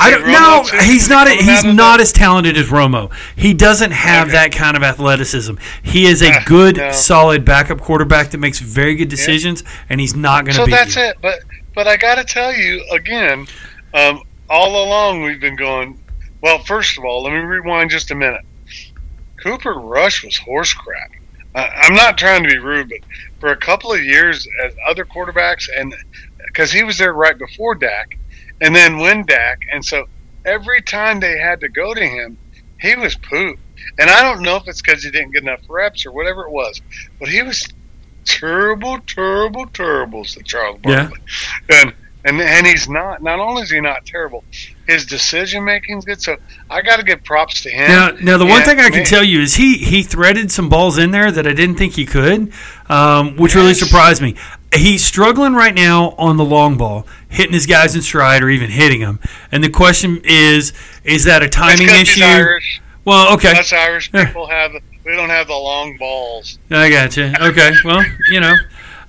[0.00, 0.62] I don't know.
[0.80, 1.26] He's not.
[1.26, 3.12] coming He's not as talented as Romo.
[3.36, 4.32] He doesn't have Okay.
[4.32, 5.54] that kind of athleticism.
[5.82, 6.90] He is a Ah, good, no.
[6.92, 10.96] solid backup quarterback that makes very good decisions, and he's not going to So that's
[10.96, 11.02] you.
[11.02, 11.16] it.
[11.20, 11.40] But
[11.74, 13.46] but I got to tell you again,
[13.94, 15.98] um, all along we've been going.
[16.42, 18.42] Well, first of all, let me rewind just a minute.
[19.42, 21.10] Cooper Rush was horse crap.
[21.54, 22.98] Uh, I'm not trying to be rude, but
[23.40, 25.94] for a couple of years as other quarterbacks, and
[26.46, 28.16] because he was there right before Dak,
[28.62, 30.06] and then when Dak, and so
[30.46, 32.38] every time they had to go to him,
[32.80, 33.58] he was poop.
[33.98, 36.50] And I don't know if it's because he didn't get enough reps or whatever it
[36.50, 36.80] was,
[37.18, 37.68] but he was
[38.24, 41.10] terrible, terrible, terrible, said Charles Yeah.
[41.68, 41.92] And
[42.24, 43.20] and and he's not.
[43.20, 44.44] Not only is he not terrible,
[44.86, 46.22] his decision making's good.
[46.22, 46.36] So
[46.70, 47.88] I got to give props to him.
[47.88, 50.52] Now, now the one And thing I can man, tell you is he he threaded
[50.52, 52.52] some balls in there that I didn't think he could,
[52.88, 54.36] um, which really surprised me.
[54.74, 58.70] He's struggling right now on the long ball, hitting his guys in stride or even
[58.70, 59.20] hitting them.
[59.50, 60.72] And the question is,
[61.04, 62.22] is that a that's timing issue?
[62.22, 62.80] Irish.
[63.04, 64.72] Well, okay, Us Irish people have.
[65.04, 66.58] We don't have the long balls.
[66.70, 67.32] I got you.
[67.40, 68.54] Okay, well, you know.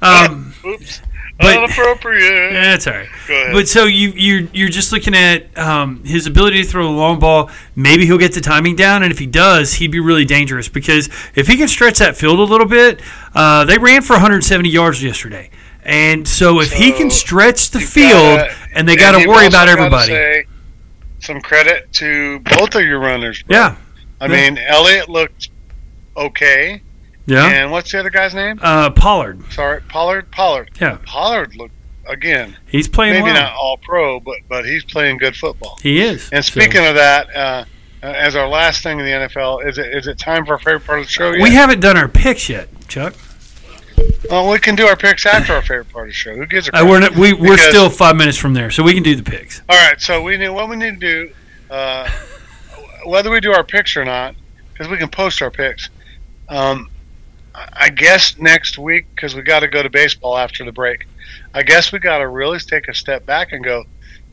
[0.02, 1.02] Um, Oops.
[1.40, 2.54] But- Inappropriate.
[2.54, 3.10] Yeah, that's all right.
[3.28, 3.54] Go ahead.
[3.54, 7.20] But so you you're you're just looking at um, his ability to throw a long
[7.20, 7.50] ball.
[7.76, 11.10] Maybe he'll get the timing down, and if he does, he'd be really dangerous because
[11.36, 13.02] if he can stretch that field a little bit,
[13.34, 15.50] uh, they ran for 170 yards yesterday,
[15.84, 19.68] and so if he can stretch the field, gotta- and they got to worry about
[19.68, 20.12] everybody.
[20.14, 20.46] say
[21.20, 23.42] some credit to both of your runners.
[23.44, 23.58] bro.
[23.58, 23.76] yeah,
[24.22, 24.50] I yeah.
[24.50, 25.50] mean, Elliott looked
[26.16, 26.82] okay.
[27.26, 27.48] Yeah.
[27.48, 28.60] And what's the other guy's name?
[28.62, 30.32] Uh, Pollard, Sorry, Pollard.
[30.32, 30.72] Pollard.
[30.80, 31.74] yeah, Pollard looked
[32.08, 32.58] again.
[32.68, 33.34] he's playing Maybe well.
[33.36, 35.80] not all pro, but but he's playing good football.
[35.82, 36.30] He is.
[36.32, 37.66] And So- speaking of that, uh,
[38.02, 40.86] as our last thing in the NFL, is it is it time for our favorite
[40.86, 41.32] part of the show?
[41.32, 41.42] Yet?
[41.42, 43.14] we haven't done our picks yet, Chuck.
[44.30, 46.34] Well, we can do our picks after our favorite part of the show.
[46.36, 48.82] Who gives a Uh, we're not, we, we're Because- still five minutes from there, so
[48.84, 49.62] we can do the picks.
[49.70, 51.32] All right, so we need what we need to do,
[51.70, 52.10] uh,
[53.06, 54.36] whether we do our picks or not,
[54.72, 55.90] because we can post our picks.
[56.50, 56.90] Um,
[57.56, 61.06] I guess next week, because we got to go to baseball after the break.
[61.54, 63.84] I guess we got to really take a step back and go.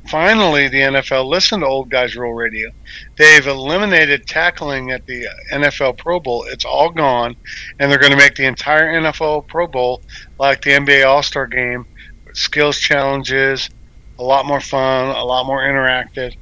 [0.09, 2.71] Finally, the NFL listened to Old Guys Rule Radio.
[3.17, 6.45] They've eliminated tackling at the NFL Pro Bowl.
[6.45, 7.37] It's all gone,
[7.79, 10.01] and they're going to make the entire NFL Pro Bowl
[10.39, 11.85] like the NBA All Star Game,
[12.33, 13.69] skills challenges,
[14.19, 16.35] a lot more fun, a lot more interactive.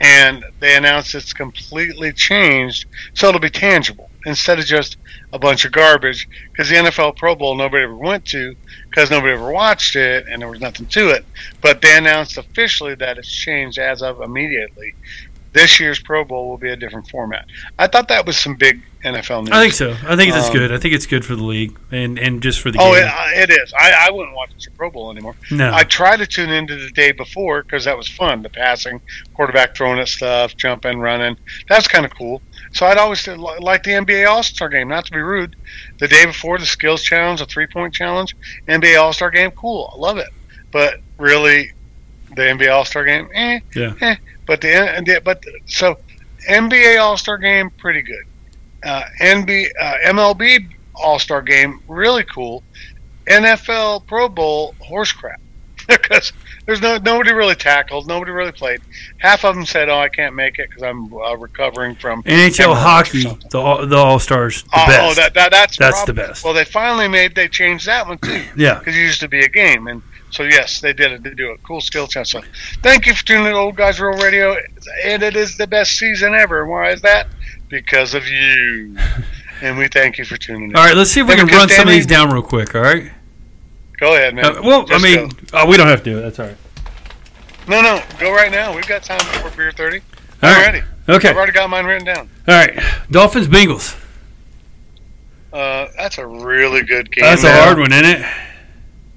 [0.00, 4.98] And they announced it's completely changed, so it'll be tangible instead of just
[5.32, 6.28] a bunch of garbage.
[6.50, 8.54] Because the NFL Pro Bowl nobody ever went to
[8.90, 11.24] because nobody ever watched it and there was nothing to it.
[11.62, 14.94] But they announced officially that it's changed as of immediately.
[15.52, 17.46] This year's Pro Bowl will be a different format.
[17.78, 19.52] I thought that was some big NFL news.
[19.52, 19.92] I think so.
[20.06, 20.72] I think it's Um, good.
[20.72, 23.06] I think it's good for the league and, and just for the Oh, game.
[23.36, 23.72] it, it is.
[23.78, 25.34] I, I wouldn't watch the Pro Bowl anymore.
[25.50, 25.70] no.
[25.72, 28.42] I try to tune into the day before because that was fun.
[28.42, 29.00] The passing,
[29.34, 31.36] quarterback throwing at stuff, jumping, running.
[31.68, 32.42] That's kind of cool.
[32.72, 34.88] So I'd always like the NBA All Star game.
[34.88, 35.56] Not to be rude,
[35.98, 38.36] the day before the skills challenge, the three point challenge,
[38.68, 39.52] NBA All Star game.
[39.52, 40.28] Cool, I love it.
[40.72, 41.72] But really,
[42.34, 43.94] the NBA All Star game, eh, Yeah.
[44.02, 44.16] eh.
[44.46, 45.98] But the, and the but so
[46.48, 48.24] NBA All Star game, pretty good.
[48.82, 52.62] Uh, NB uh, MLB All Star game, really cool.
[53.26, 55.40] NFL Pro Bowl, horse crap.
[55.88, 56.32] Because
[56.66, 58.80] there's no nobody really tackled, nobody really played.
[59.18, 62.74] Half of them said, "Oh, I can't make it because I'm uh, recovering from NHL
[62.74, 65.00] hockey, the all- the All Stars, the oh, best.
[65.00, 66.30] oh, that, that that's That's the problem.
[66.32, 66.44] best.
[66.44, 68.80] Well, they finally made they changed that one too yeah.
[68.80, 70.02] because it used to be a game, and
[70.36, 71.22] so yes, they did it.
[71.22, 72.32] They do a cool skill test.
[72.32, 72.42] So,
[72.82, 74.54] thank you for tuning in to Old Guys Rule Radio,
[75.02, 76.66] and it is the best season ever.
[76.66, 77.28] Why is that?
[77.68, 78.96] Because of you,
[79.62, 80.76] and we thank you for tuning in.
[80.76, 82.74] All right, let's see if we can run some of these down real quick.
[82.74, 83.10] All right.
[83.98, 84.44] Go ahead, man.
[84.44, 86.22] Uh, well, I mean, oh, we don't have to do it.
[86.22, 86.56] That's all right.
[87.66, 88.74] no, no, go right now.
[88.74, 90.00] We've got time before beer thirty.
[90.42, 90.66] All I'm right.
[90.74, 90.86] ready.
[91.08, 91.30] Okay.
[91.30, 92.28] I've already got mine written down.
[92.46, 92.78] All right.
[93.10, 93.98] Dolphins Bengals.
[95.50, 97.22] Uh, that's a really good game.
[97.22, 98.26] That's a hard one, isn't it?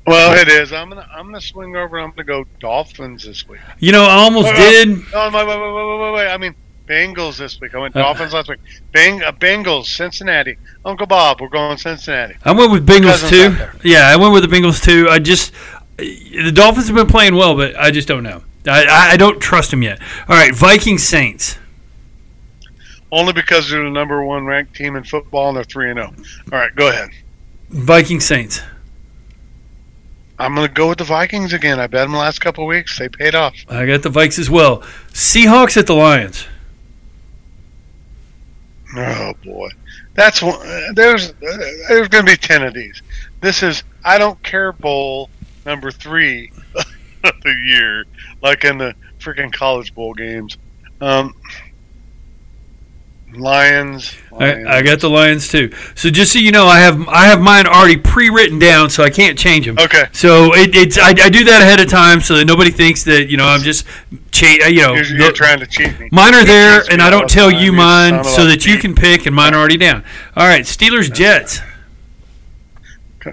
[0.09, 0.73] Well, it is.
[0.73, 1.97] I'm gonna I'm gonna swing over.
[1.97, 3.59] and I'm gonna go Dolphins this week.
[3.79, 4.87] You know, I almost Well, did.
[5.11, 6.27] No, wait, wait, wait, wait, wait, wait.
[6.29, 6.55] I mean,
[6.87, 7.75] Bengals this week.
[7.75, 8.59] I went Uh, Dolphins last week.
[8.91, 10.57] Bang, uh, Bengals, Cincinnati.
[10.83, 12.35] Uncle Bob, we're going Cincinnati.
[12.43, 13.55] I went with Bengals too.
[13.87, 15.07] Yeah, I went with the Bengals too.
[15.09, 15.53] I just
[15.97, 18.43] the Dolphins have been playing well, but I just don't know.
[18.67, 19.99] I, I- don't trust them yet.
[20.27, 21.57] All right, Vikings Saints.
[23.11, 26.13] Only because they're the number one ranked team in football and they're three and zero.
[26.51, 27.09] All right, go ahead.
[27.69, 28.61] Vikings Saints.
[30.39, 31.79] I'm gonna go with the Vikings again.
[31.79, 32.97] I bet them the last couple of weeks.
[32.97, 33.53] They paid off.
[33.67, 34.79] I got the Vikes as well.
[35.11, 36.45] Seahawks at the Lions.
[38.95, 39.69] Oh boy,
[40.15, 40.55] that's one.
[40.65, 41.57] uh, There's uh,
[41.89, 43.01] there's gonna be ten of these.
[43.41, 45.29] This is I don't care bowl
[45.65, 46.51] number three
[47.23, 48.05] of the year,
[48.41, 50.57] like in the freaking college bowl games.
[51.01, 51.35] Um,
[53.35, 54.15] Lions.
[54.31, 54.67] Lions.
[54.67, 55.71] I, I got the Lions too.
[55.95, 59.09] So just so you know, I have I have mine already pre-written down, so I
[59.09, 59.77] can't change them.
[59.77, 60.05] Okay.
[60.13, 63.29] So it, it's I, I do that ahead of time so that nobody thinks that
[63.29, 63.85] you know I'm just
[64.31, 66.09] cha- uh, you know You're, you're trying to cheat me.
[66.11, 69.35] Mine are there, and I don't tell you mine so that you can pick, and
[69.35, 70.03] mine are already down.
[70.35, 71.61] All right, Steelers Jets.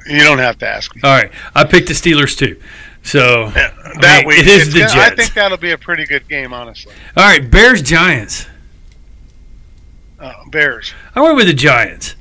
[0.06, 1.00] You don't have to ask me.
[1.04, 2.60] All right, I picked the Steelers too.
[3.02, 6.28] So That mean, week, it is the gonna- I think that'll be a pretty good
[6.28, 6.92] game, honestly.
[7.16, 8.46] all right, Bears Giants.
[10.26, 10.92] Uh, Bears.
[11.14, 12.14] I went with the Giants.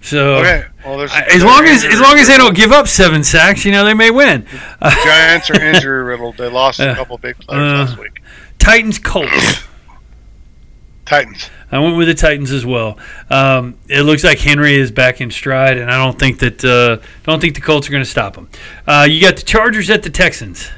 [0.00, 0.64] So Okay.
[0.84, 3.72] Well, I- as long as as long as they don't give up seven sacks, you
[3.72, 4.46] know they may win.
[4.82, 6.36] Giants are injury riddled.
[6.36, 8.20] They lost a Uh, couple big players uh, last week.
[8.58, 9.62] Titans Colts.
[11.06, 11.50] Titans.
[11.70, 12.98] I went with the Titans as well.
[13.30, 17.04] Um, it looks like Henry is back in stride, and I don't think that uh,
[17.24, 18.48] don't think the Colts are going to stop him.
[18.86, 20.70] Uh, you got the Chargers at the Texans.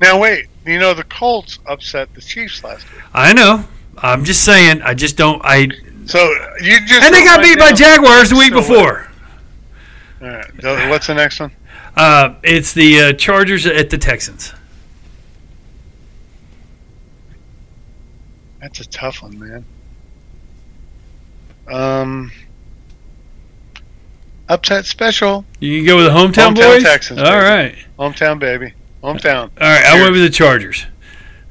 [0.00, 0.46] Now wait.
[0.66, 3.02] You know the Colts upset the Chiefs last week.
[3.14, 3.64] I know.
[4.02, 4.82] I'm just saying.
[4.82, 5.40] I just don't.
[5.44, 5.68] I
[6.06, 6.18] So
[6.62, 9.08] you just and they got beat by Jaguars the week before.
[10.22, 10.88] All right.
[10.90, 11.52] What's the next one?
[11.96, 14.54] Uh, it's the uh, Chargers at the Texans.
[18.60, 19.64] That's a tough one, man.
[21.68, 22.32] Um,
[24.48, 26.82] upset special, You can go with the hometown, Hometown boys.
[26.82, 27.44] Texans, All baby.
[27.44, 27.74] right.
[27.98, 29.50] hometown baby, hometown.
[29.60, 29.84] All right.
[29.84, 30.86] I went with the Chargers.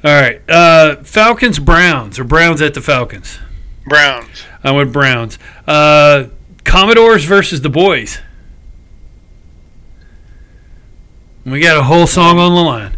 [0.03, 0.41] All right.
[0.49, 3.39] Uh, Falcons Browns or Browns at the Falcons.
[3.85, 4.43] Browns.
[4.63, 5.37] I went Browns.
[5.67, 6.25] Uh,
[6.63, 8.19] Commanders versus the boys.
[11.45, 12.97] We got a whole song on the line.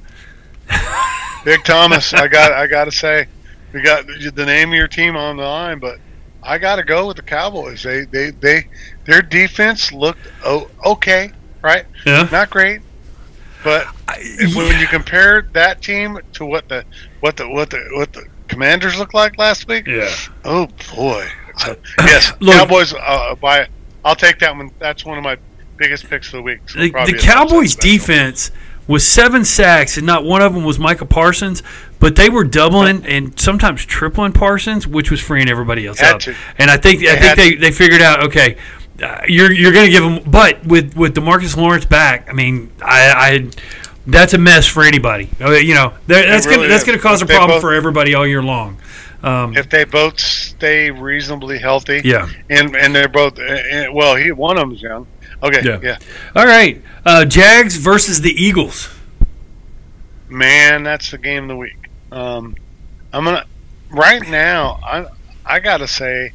[1.46, 2.14] Big Thomas.
[2.14, 2.52] I got.
[2.52, 3.28] I got to say,
[3.72, 6.00] we got the name of your team on the line, but
[6.44, 7.84] I got to go with the Cowboys.
[7.84, 8.68] They, they, they,
[9.06, 11.86] their defense looked oh, okay, right?
[12.06, 12.28] Yeah.
[12.32, 12.82] Not great,
[13.64, 16.84] but if- when you compare that team to what the,
[17.20, 20.10] what the, what the, what the Commanders looked like last week, Yeah.
[20.46, 21.28] oh boy.
[21.58, 22.94] So, yes, Look- Cowboys.
[22.94, 23.68] Uh, by
[24.04, 24.72] I'll take that one.
[24.80, 25.38] That's one of my
[25.78, 26.60] biggest picks of the week.
[26.70, 28.52] So The, the Cowboys defense
[28.88, 31.62] was seven sacks, and not one of them was Micah Parsons,
[32.00, 36.22] but they were doubling and sometimes tripling Parsons, which was freeing everybody else Had up.
[36.22, 36.36] to.
[36.58, 38.58] And I think I think they, they figured out okay.
[39.02, 42.72] Uh, you're you're going to give them, but with with Demarcus Lawrence back, I mean,
[42.82, 43.50] I, I
[44.06, 45.30] that's a mess for anybody.
[45.40, 47.74] Uh, You know, that's really gonna that's going to cause a If problem both- for
[47.74, 48.78] everybody all year long.
[49.24, 52.28] Um, If they both stay reasonably healthy, yeah.
[52.50, 55.06] and and they're both uh, uh, well, he one of them's young.
[55.44, 55.80] Okay, Yeah.
[55.82, 55.98] yeah.
[56.36, 58.90] All right, uh, Jags versus the Eagles.
[60.30, 61.90] Man, that's the game of the week.
[62.12, 62.56] Um,
[63.14, 63.46] I'm gonna
[63.90, 65.06] right now, I
[65.46, 66.32] I gotta say,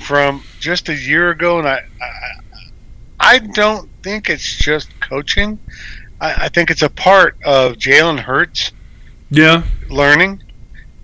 [0.00, 5.58] from just a year ago, and I I, I don't think it's just coaching.
[6.20, 8.72] I, I think it's a part of Jalen Hurts
[9.30, 9.62] Yeah.
[9.88, 10.42] learning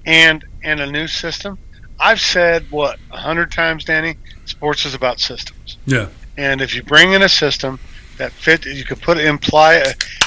[0.05, 1.59] and and a new system.
[1.99, 4.17] I've said what a hundred times, Danny.
[4.45, 5.77] Sports is about systems.
[5.87, 6.09] Yeah.
[6.37, 7.79] And if you bring in a system
[8.19, 9.83] that fit, you could put imply.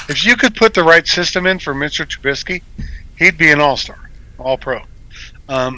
[0.08, 2.04] If you could put the right system in for Mr.
[2.06, 2.62] Trubisky,
[3.18, 4.82] he'd be an all star, all pro.
[5.48, 5.76] Um,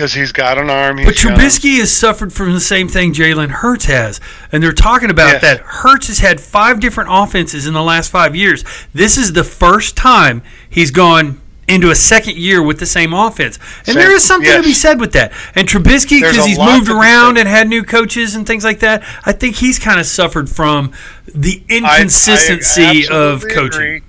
[0.00, 0.96] because he's got an arm.
[0.96, 1.14] But.
[1.14, 4.18] Trubisky has suffered from the same thing Jalen Hurts has.
[4.50, 5.42] And they're talking about Yes.
[5.42, 5.60] that.
[5.60, 8.64] Hurts has had five different offenses in the last five years.
[8.94, 13.58] This is the first time he's gone into a second year with the same offense.
[13.86, 15.32] And Same- there is something to be said with that.
[15.54, 19.32] And Trubisky, because he's moved around and had new coaches and things like that, I
[19.32, 20.92] think he's kind of suffered from
[21.32, 23.80] the I- I inconsistency of coaching.
[23.82, 24.02] agree.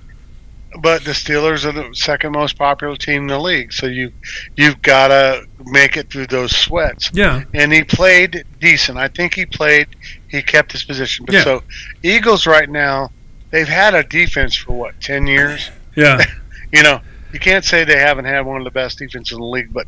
[0.80, 4.12] But the Steelers are the second most popular team in the league, so you
[4.56, 7.10] you've got to make it through those sweats.
[7.12, 7.42] Yeah.
[7.52, 8.96] and he played decent.
[8.98, 9.88] I think he played.
[10.28, 11.26] He kept his position.
[11.26, 11.44] But Yeah.
[11.44, 11.62] so
[12.02, 13.10] Eagles right now,
[13.50, 15.70] they've had a defense for what ten years.
[15.94, 16.18] Yeah.
[16.74, 17.02] You know,
[17.34, 19.74] you can't say they haven't had one of the best defenses in the league.
[19.74, 19.86] But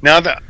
[0.00, 0.42] now that,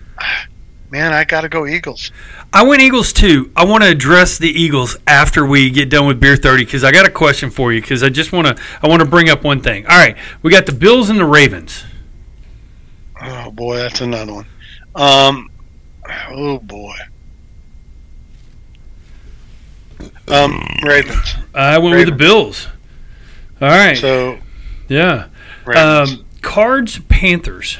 [0.93, 2.13] man, I got to go Eagles.
[2.53, 3.51] I went Eagles too.
[3.57, 6.93] I want to address the Eagles after we get done with beer thirty because I
[6.93, 9.43] got a question for you because I just want to I want to bring up
[9.43, 9.87] one thing.
[9.87, 11.83] All right, we got the Bills and the Ravens.
[13.21, 14.47] Oh boy, that's another one.
[14.95, 15.51] Um,
[16.31, 16.95] oh boy.
[20.29, 21.35] Um, Ravens.
[21.55, 22.69] I went with the Bills.
[23.61, 24.39] All right, So
[24.89, 25.29] yeah.
[25.65, 26.11] Ravens.
[26.11, 27.79] Um, Cards Panthers.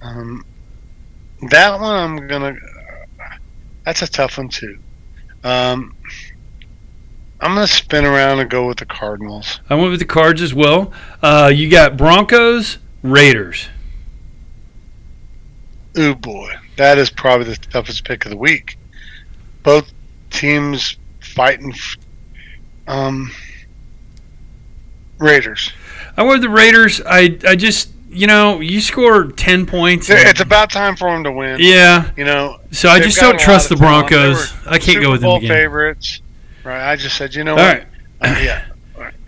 [0.00, 0.44] Um,
[1.50, 2.54] that one I'm gonna.
[3.84, 4.78] That's a tough one too.
[5.42, 5.94] Um,
[7.40, 9.60] I'm gonna spin around and go with the Cardinals.
[9.68, 10.92] I went with the Cards as well.
[11.22, 13.68] Uh, you got Broncos Raiders.
[15.98, 18.78] Ooh boy, that is probably the toughest pick of the week.
[19.62, 19.92] Both
[20.30, 21.72] teams fighting.
[21.72, 21.96] f-
[22.86, 23.30] Um,
[25.18, 25.72] Raiders.
[26.16, 27.00] I went with the Raiders.
[27.06, 30.08] I I just you know you score ten points.
[30.08, 31.56] and- It's about time for them to win.
[31.60, 32.10] yeah.
[32.16, 34.10] You know, So I just don't trust the lot of talent.
[34.10, 34.66] They Broncos.
[34.66, 35.48] I can't Super go with them Bowl again.
[35.50, 36.20] favorites.
[36.64, 36.90] Right.
[36.90, 37.78] I just said, you know All what?
[37.78, 37.86] right.
[38.20, 38.64] Uh, yeah.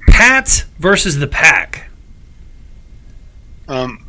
[0.08, 1.88] Pats versus the Pack.
[3.68, 4.06] Um,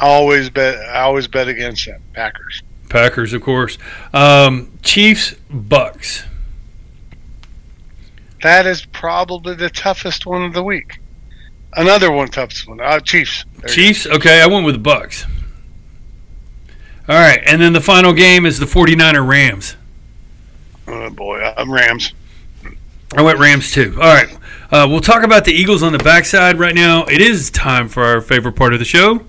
[0.00, 0.76] I always bet.
[0.88, 2.00] I always bet against them.
[2.14, 2.62] Packers.
[2.88, 3.78] Packers, of course.
[4.14, 6.24] Um, Chiefs, Bucks.
[8.42, 10.98] That is probably the toughest one of the week.
[11.74, 12.80] Another one toughest one.
[12.80, 13.44] Uh, Chiefs.
[13.58, 15.24] There Chiefs, okay, I went with the Bucks.
[17.08, 19.76] All right, and then the final game is the 49er Rams.
[20.86, 22.12] Oh boy, I'm Rams.
[23.16, 23.94] I went Rams too.
[24.00, 24.36] All right,
[24.70, 27.04] uh, we'll talk about the Eagles on the backside right now.
[27.04, 29.26] It is time for our favorite part of the show.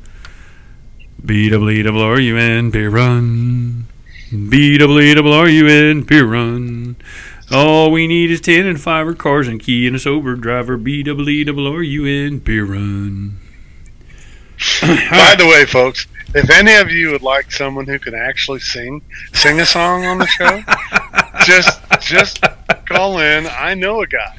[1.25, 3.85] B-W-E-R-U-N, beer run.
[4.31, 6.95] B-W-E-R-U-N, beer run.
[7.53, 10.75] All we need is 10 and 5 cars and key and a sober driver.
[10.75, 13.39] B-W-E-R-U-N, beer run.
[14.81, 19.01] By the way, folks, if any of you would like someone who can actually sing
[19.33, 20.63] sing a song on the show,
[21.45, 22.43] just just
[22.85, 23.45] call in.
[23.47, 24.35] I know a guy.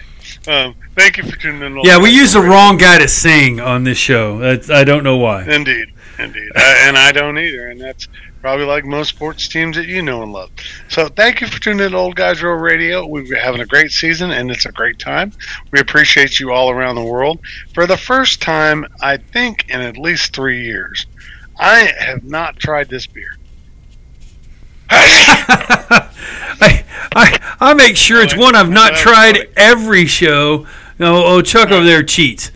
[0.46, 1.80] Um, thank you for tuning in.
[1.84, 4.38] Yeah, we use the wrong guy to sing on this show.
[4.38, 5.42] That's, I don't know why.
[5.42, 8.08] Indeed, indeed, uh, and I don't either, and that's
[8.44, 10.50] probably like most sports teams that you know and love.
[10.90, 13.06] So, thank you for tuning in to Old Guys Rule Radio.
[13.06, 15.32] We're having a great season, and it's a great time.
[15.70, 17.40] We appreciate you all around the world.
[17.72, 21.06] For the first time, I think in at least three years,
[21.58, 23.34] I have not tried this beer.
[24.90, 26.84] I,
[27.16, 30.66] I, I make sure it's one I've not tried every show.
[30.98, 32.50] No, oh, Chuck over there cheats.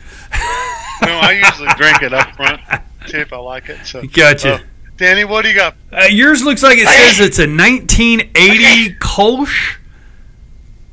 [1.01, 2.61] No, I usually drink it up front,
[3.07, 3.87] see if I like it.
[3.87, 4.57] So, Gotcha.
[4.57, 4.59] uh,
[4.99, 5.75] Danny, what do you got?
[5.93, 9.77] Uh, yours looks like it says it's a 1980 Kolsch.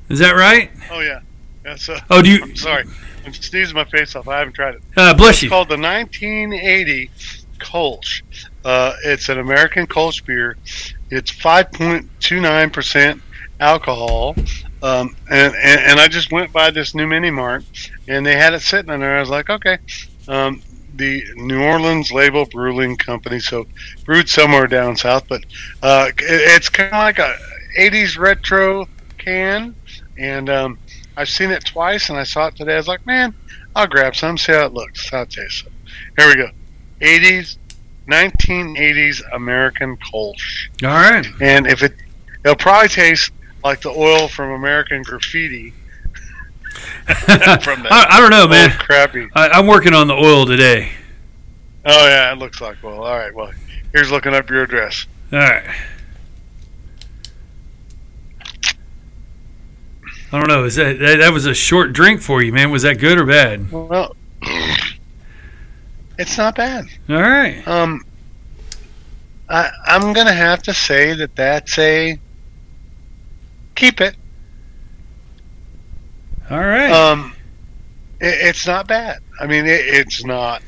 [0.10, 0.72] Is that right?
[0.92, 1.20] Oh yeah,
[1.64, 1.90] that's.
[1.90, 2.44] Uh, Oh, do you?
[2.44, 2.86] I'm sorry,
[3.26, 4.28] I'm sneezing my face off.
[4.28, 4.82] I haven't tried it.
[4.96, 5.50] Uh, bless It's you.
[5.50, 7.10] called the 1980
[7.58, 8.22] Kolsch.
[8.64, 10.56] Uh, it's an American Kolsch beer.
[11.10, 13.22] It's 5.29%
[13.60, 14.36] alcohol.
[14.84, 17.64] Um, and, and, and I just went by this new mini mart
[18.08, 19.18] and they had it sitting in there.
[19.18, 19.78] I was like, okay.
[20.28, 20.62] Um,
[20.96, 23.66] the New Orleans Label Brewing Company, so
[24.06, 25.44] brewed somewhere down south, but
[25.84, 27.36] uh, it, it's kind of like a
[27.78, 28.88] 80s retro
[29.18, 29.76] can.
[30.18, 30.80] And um,
[31.18, 32.74] I've seen it twice and I saw it today.
[32.74, 33.34] I was like, man,
[33.76, 35.64] I'll grab some, see how it looks, how it tastes.
[35.64, 35.70] So,
[36.18, 36.50] here we go.
[37.02, 37.58] 80s,
[38.08, 40.70] 1980s American Kolsch.
[40.84, 41.26] All right.
[41.42, 41.96] And if it,
[42.44, 43.32] it'll probably taste
[43.64, 45.74] like the oil from American Graffiti.
[47.64, 48.72] from that I, I don't know, man.
[48.72, 49.28] crappy.
[49.36, 50.92] I, I'm working on the oil today.
[51.86, 52.82] Oh yeah, it looks like.
[52.82, 53.34] Well, all right.
[53.34, 53.52] Well,
[53.94, 55.06] here's looking up your address.
[55.32, 55.64] All right.
[60.32, 60.66] I don't know.
[60.66, 62.72] Is that, that that was a short drink for you, man?
[62.72, 63.72] Was that good or bad?
[63.72, 64.16] Well,
[66.18, 66.88] it's not bad.
[67.08, 67.66] All right.
[67.68, 68.04] Um,
[69.48, 72.20] I I'm gonna have to say that that's a
[73.76, 74.16] keep it.
[76.50, 76.92] All right.
[76.92, 77.34] Um,
[78.20, 79.20] it, it's not bad.
[79.40, 80.62] I mean, it, it's not.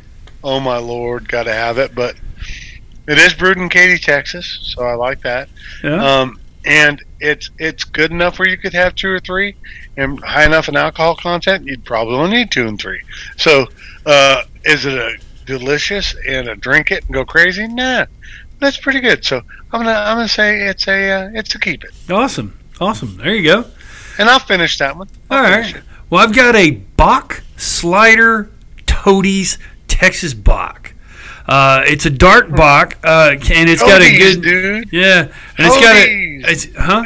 [0.43, 1.93] Oh my lord, got to have it.
[1.95, 2.15] But
[3.07, 5.49] it is brewed in Katy, Texas, so I like that.
[5.83, 6.21] yeah.
[6.21, 9.55] Um, and it's it's good enough where you could have two or three,
[9.95, 13.01] and high enough in alcohol content, you'd probably only need two and three.
[13.37, 13.67] So,
[14.05, 17.67] uh, is it a delicious and a drink it and go crazy?
[17.67, 18.07] Nah,
[18.59, 19.23] that's pretty good.
[19.23, 19.37] So
[19.71, 22.59] I'm gonna I'm gonna say it's a uh, it's a keep it, awesome.
[22.81, 23.15] Awesome.
[23.17, 23.65] There you go.
[24.17, 25.07] And I'll finish that one.
[25.29, 25.75] I'll All right.
[25.75, 25.83] it.
[26.09, 28.49] Well, I've got a Bock Slider
[28.85, 29.57] Toadies
[29.87, 30.93] Texas Bock.
[31.47, 34.89] Uh, it's a dark Bock, uh, and it's got a good dude.
[34.91, 37.03] yeah, and it's got a it's huh,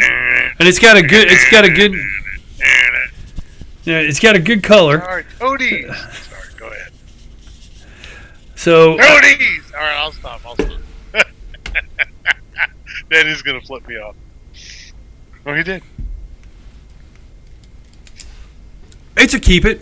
[0.57, 1.93] and it's got a good it's got a good
[3.84, 5.01] yeah, it's got a good color.
[5.01, 5.88] All right, toadies.
[5.88, 6.91] Sorry, go ahead.
[8.55, 9.72] So Toadies.
[9.74, 10.41] All right, I'll stop.
[10.45, 10.80] I'll stop.
[13.09, 14.16] that is gonna flip me off.
[15.45, 15.82] Oh, he did.
[19.18, 19.82] It's a keep it.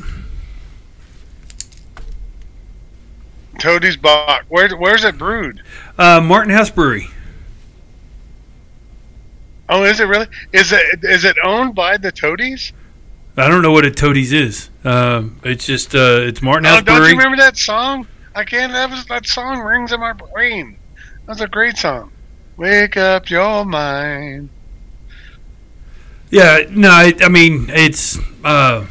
[3.59, 4.45] Toadies Bock.
[4.47, 5.61] Where, where's it brewed?
[5.97, 7.07] Uh, Martin House Brewery.
[9.67, 10.27] Oh, is it really?
[10.51, 12.73] Is it is it owned by the Toadies?
[13.37, 14.69] I don't know what a Toadies is.
[14.83, 17.11] Um, it's just uh, it's Martin House Oh, don't Brewery.
[17.11, 18.07] you remember that song?
[18.33, 18.71] I can't.
[18.71, 20.77] That was that song rings in my brain.
[21.27, 22.11] That's a great song.
[22.57, 24.49] Wake up your mind.
[26.31, 28.87] Yeah, no, I, I mean it's uh,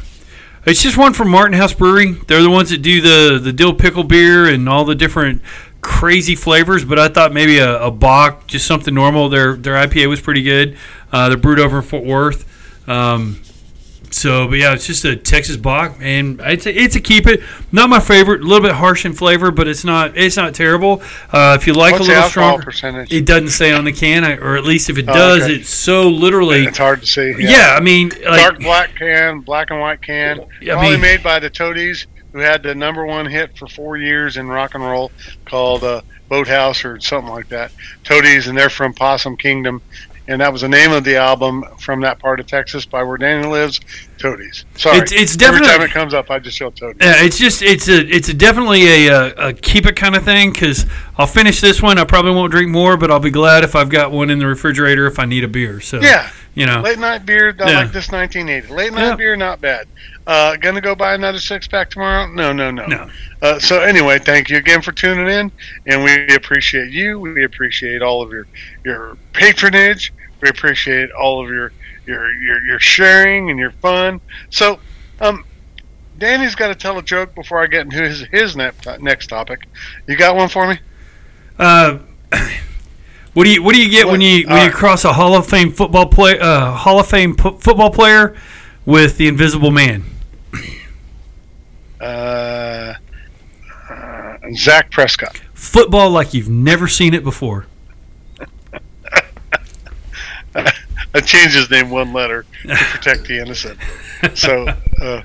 [0.65, 2.13] it's just one from Martin House Brewery.
[2.13, 5.41] They're the ones that do the the dill pickle beer and all the different
[5.81, 6.85] crazy flavors.
[6.85, 9.29] But I thought maybe a, a Bock, just something normal.
[9.29, 10.77] Their their IPA was pretty good.
[11.11, 12.87] Uh, they're brewed over in Fort Worth.
[12.87, 13.41] Um,
[14.11, 17.41] so, but yeah, it's just a Texas Bock, and it's a, it's a keep it.
[17.71, 18.41] Not my favorite.
[18.41, 21.01] A little bit harsh in flavor, but it's not it's not terrible.
[21.31, 23.11] Uh, if you like What's a little stronger, percentage?
[23.13, 25.55] it doesn't say on the can, or at least if it Oh, does, okay.
[25.55, 26.65] it's so literally.
[26.65, 27.33] it's hard to see.
[27.37, 30.39] Yeah, I mean, like, Dark black can, black and white can.
[30.61, 33.67] Yeah, I Probably mean- made by the Toadies, who had the number one hit for
[33.67, 35.11] four years in rock and roll
[35.45, 37.71] called uh, Boathouse or something like that.
[38.03, 39.81] Toadies, and they're from Possum Kingdom.
[40.29, 43.17] And that was the name of the album from that part of Texas by where
[43.17, 43.79] Daniel lives,
[44.19, 44.63] Toadies.
[44.77, 44.97] Sorry.
[44.99, 46.97] It's- it's Every definitely- time it comes up, I just yell Toadies.
[47.01, 50.23] Yeah, it's just it's a it's a definitely a, a, a keep it kind of
[50.23, 50.85] thing because
[51.17, 51.97] I'll finish this one.
[51.97, 54.45] I probably won't drink more, but I'll be glad if I've got one in the
[54.45, 55.81] refrigerator if I need a beer.
[55.81, 56.29] So Yeah.
[56.53, 57.79] you know, Late night beer, I Yeah.
[57.79, 58.71] like this 1980.
[58.71, 59.15] Late night Yeah.
[59.15, 59.87] beer, not bad.
[60.29, 62.31] Uh, gonna go buy another six pack tomorrow?
[62.31, 62.85] No, no, no.
[62.85, 63.09] No.
[63.41, 65.51] Uh, so anyway, thank you again for tuning in,
[65.87, 67.19] and we appreciate you.
[67.19, 68.45] We appreciate all of your
[68.85, 70.13] your patronage.
[70.41, 71.71] We appreciate all of your
[72.05, 74.21] your your, your sharing and your fun.
[74.51, 74.79] So,
[75.19, 75.45] um,
[76.19, 79.67] Danny's got to tell a joke before I get into his his next next topic.
[80.05, 80.79] You got one for me?
[81.57, 81.97] uh,
[83.33, 84.73] what do you what do you get when you when all you right.
[84.75, 88.35] cross a Hall of Fame football play uh, Hall of Fame pu- football player
[88.85, 90.03] with the Invisible Man?
[91.99, 92.93] Uh,
[93.89, 95.41] uh, Zach Prescott.
[95.53, 97.67] Football like you've never seen it before.
[100.55, 103.79] I changed his name one letter to protect the innocent.
[104.35, 104.67] So
[105.01, 105.23] uh,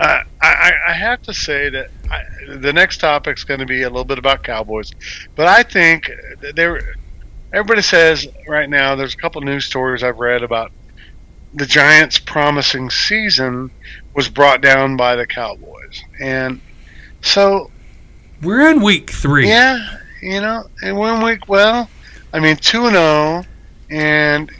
[0.00, 2.22] I, I, I have to say that I,
[2.56, 4.92] the next topic is going to be a little bit about Cowboys,
[5.34, 6.10] but I think
[6.54, 6.94] there.
[7.50, 10.70] Everybody says right now there's a couple news stories I've read about
[11.54, 13.70] the Giants' promising season
[14.14, 15.77] was brought down by the Cowboys,
[16.20, 16.60] and
[17.22, 17.70] so
[18.42, 19.48] We're in week three.
[19.48, 21.88] yeah, you know, and one week, well,
[22.32, 23.44] I mean, two and zero,
[23.90, 24.50] and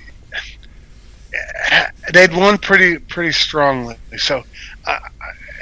[2.12, 3.96] they'd won pretty pretty strongly.
[4.16, 4.42] So,
[4.86, 4.98] uh,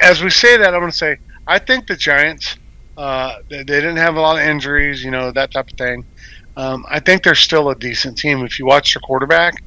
[0.01, 2.57] as we say that, I'm going to say I think the Giants,
[2.97, 6.05] uh, they, they didn't have a lot of injuries, you know, that type of thing.
[6.57, 8.45] Um, I think they're still a decent team.
[8.45, 9.63] If you watch their quarterback,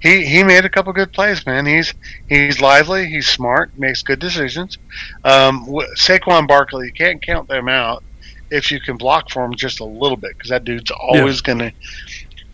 [0.00, 1.66] he he made a couple good plays, man.
[1.66, 1.92] He's
[2.28, 4.78] he's lively, he's smart, makes good decisions.
[5.24, 8.02] Um, Saquon Barkley, you can't count them out
[8.50, 11.72] if you can block for him just a little bit because that dude's always gonna.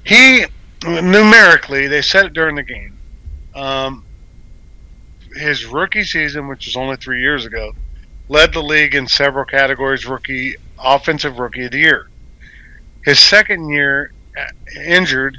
[0.04, 0.44] He
[0.84, 2.98] numerically, they said it during the game.
[3.54, 4.04] Um,
[5.34, 7.72] his rookie season, which was only three years ago,
[8.28, 10.04] led the league in several categories.
[10.04, 12.10] Rookie, offensive rookie of the year.
[13.04, 15.38] His second year, uh, injured,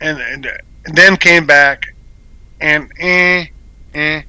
[0.00, 0.46] and, and
[0.84, 1.94] then came back,
[2.60, 3.46] and eh,
[3.94, 4.22] eh.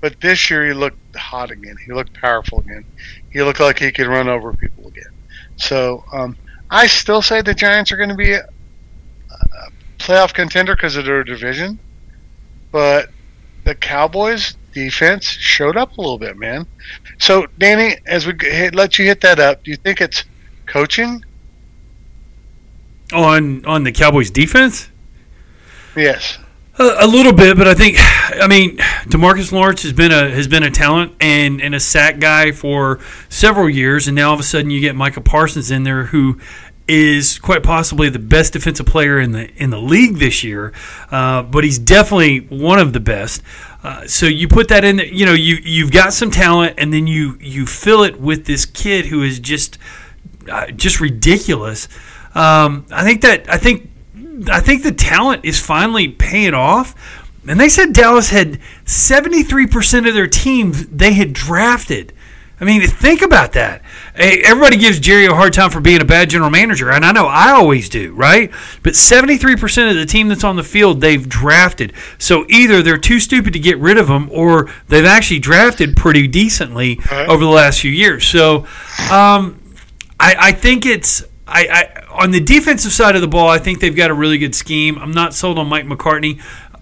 [0.00, 1.76] But this year he looked hot again.
[1.84, 2.84] He looked powerful again.
[3.32, 5.10] He looked like he could run over people again.
[5.56, 6.36] So um,
[6.70, 11.04] I still say the Giants are going to be a, a playoff contender because of
[11.04, 11.78] their division,
[12.72, 13.10] but
[13.64, 16.66] the Cowboys defense showed up a little bit, man.
[17.18, 20.24] So Danny, as we hit, let you hit that up, do you think it's
[20.66, 21.24] coaching
[23.12, 24.90] on on the Cowboys defense?
[25.96, 26.38] Yes.
[26.78, 28.76] A, a, little bit, but I think, I mean,
[29.06, 33.00] DeMarcus Lawrence has been a has been a talent and, and a sack guy for
[33.30, 36.38] several years, and now all of a sudden you get Micah Parsons in there, who
[36.88, 40.72] is quite possibly the best defensive player in the in the league this year,
[41.10, 43.42] uh, but he's definitely one of the best.
[43.82, 47.06] Uh, so you put that in, you know, you you've got some talent, and then
[47.06, 49.78] you you fill it with this kid who is just
[50.50, 51.88] uh, just ridiculous.
[52.34, 53.90] Um, I think that I think
[54.50, 56.94] I think the talent is finally paying off.
[57.48, 62.12] And they said Dallas had 73% of their team they had drafted.
[62.58, 63.82] I mean, think about that.
[64.14, 67.26] Everybody gives Jerry a hard time for being a bad general manager, and I know
[67.26, 68.50] I always do, right?
[68.82, 71.92] But 73% of the team that's on the field they've drafted.
[72.16, 76.26] So either they're too stupid to get rid of them, or they've actually drafted pretty
[76.26, 77.28] decently right.
[77.28, 78.26] over the last few years.
[78.26, 78.60] So
[79.12, 79.60] um,
[80.18, 83.80] I, I think it's I, I, on the defensive side of the ball, I think
[83.80, 84.98] they've got a really good scheme.
[84.98, 86.40] I'm not sold on Mike McCarthy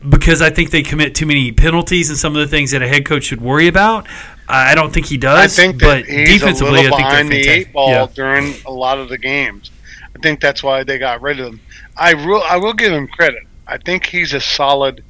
[0.08, 2.88] because I think they commit too many penalties and some of the things that a
[2.88, 4.06] head coach should worry about.
[4.48, 5.58] I don't think he does.
[5.58, 8.06] I think that he's defensively, a little behind the eight ball yeah.
[8.14, 9.70] during a lot of the games.
[10.14, 11.60] I think that's why they got rid of him.
[11.96, 12.42] I will.
[12.42, 13.44] I will give him credit.
[13.66, 15.02] I think he's a solid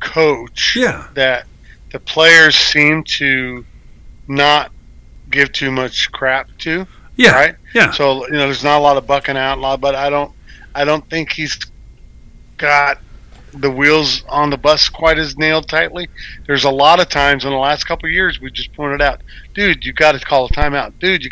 [0.00, 0.74] coach.
[0.76, 1.08] Yeah.
[1.14, 1.46] That
[1.92, 3.64] the players seem to
[4.26, 4.72] not
[5.30, 6.86] give too much crap to.
[7.16, 7.32] Yeah.
[7.32, 7.56] Right.
[7.74, 7.90] Yeah.
[7.90, 10.32] So you know, there's not a lot of bucking out, a lot, but I don't,
[10.74, 11.58] I don't think he's
[12.56, 12.98] got
[13.52, 16.08] the wheels on the bus quite as nailed tightly.
[16.46, 19.22] There's a lot of times in the last couple of years we just pointed out,
[19.54, 20.98] dude, you got to call a timeout.
[20.98, 21.28] Dude, you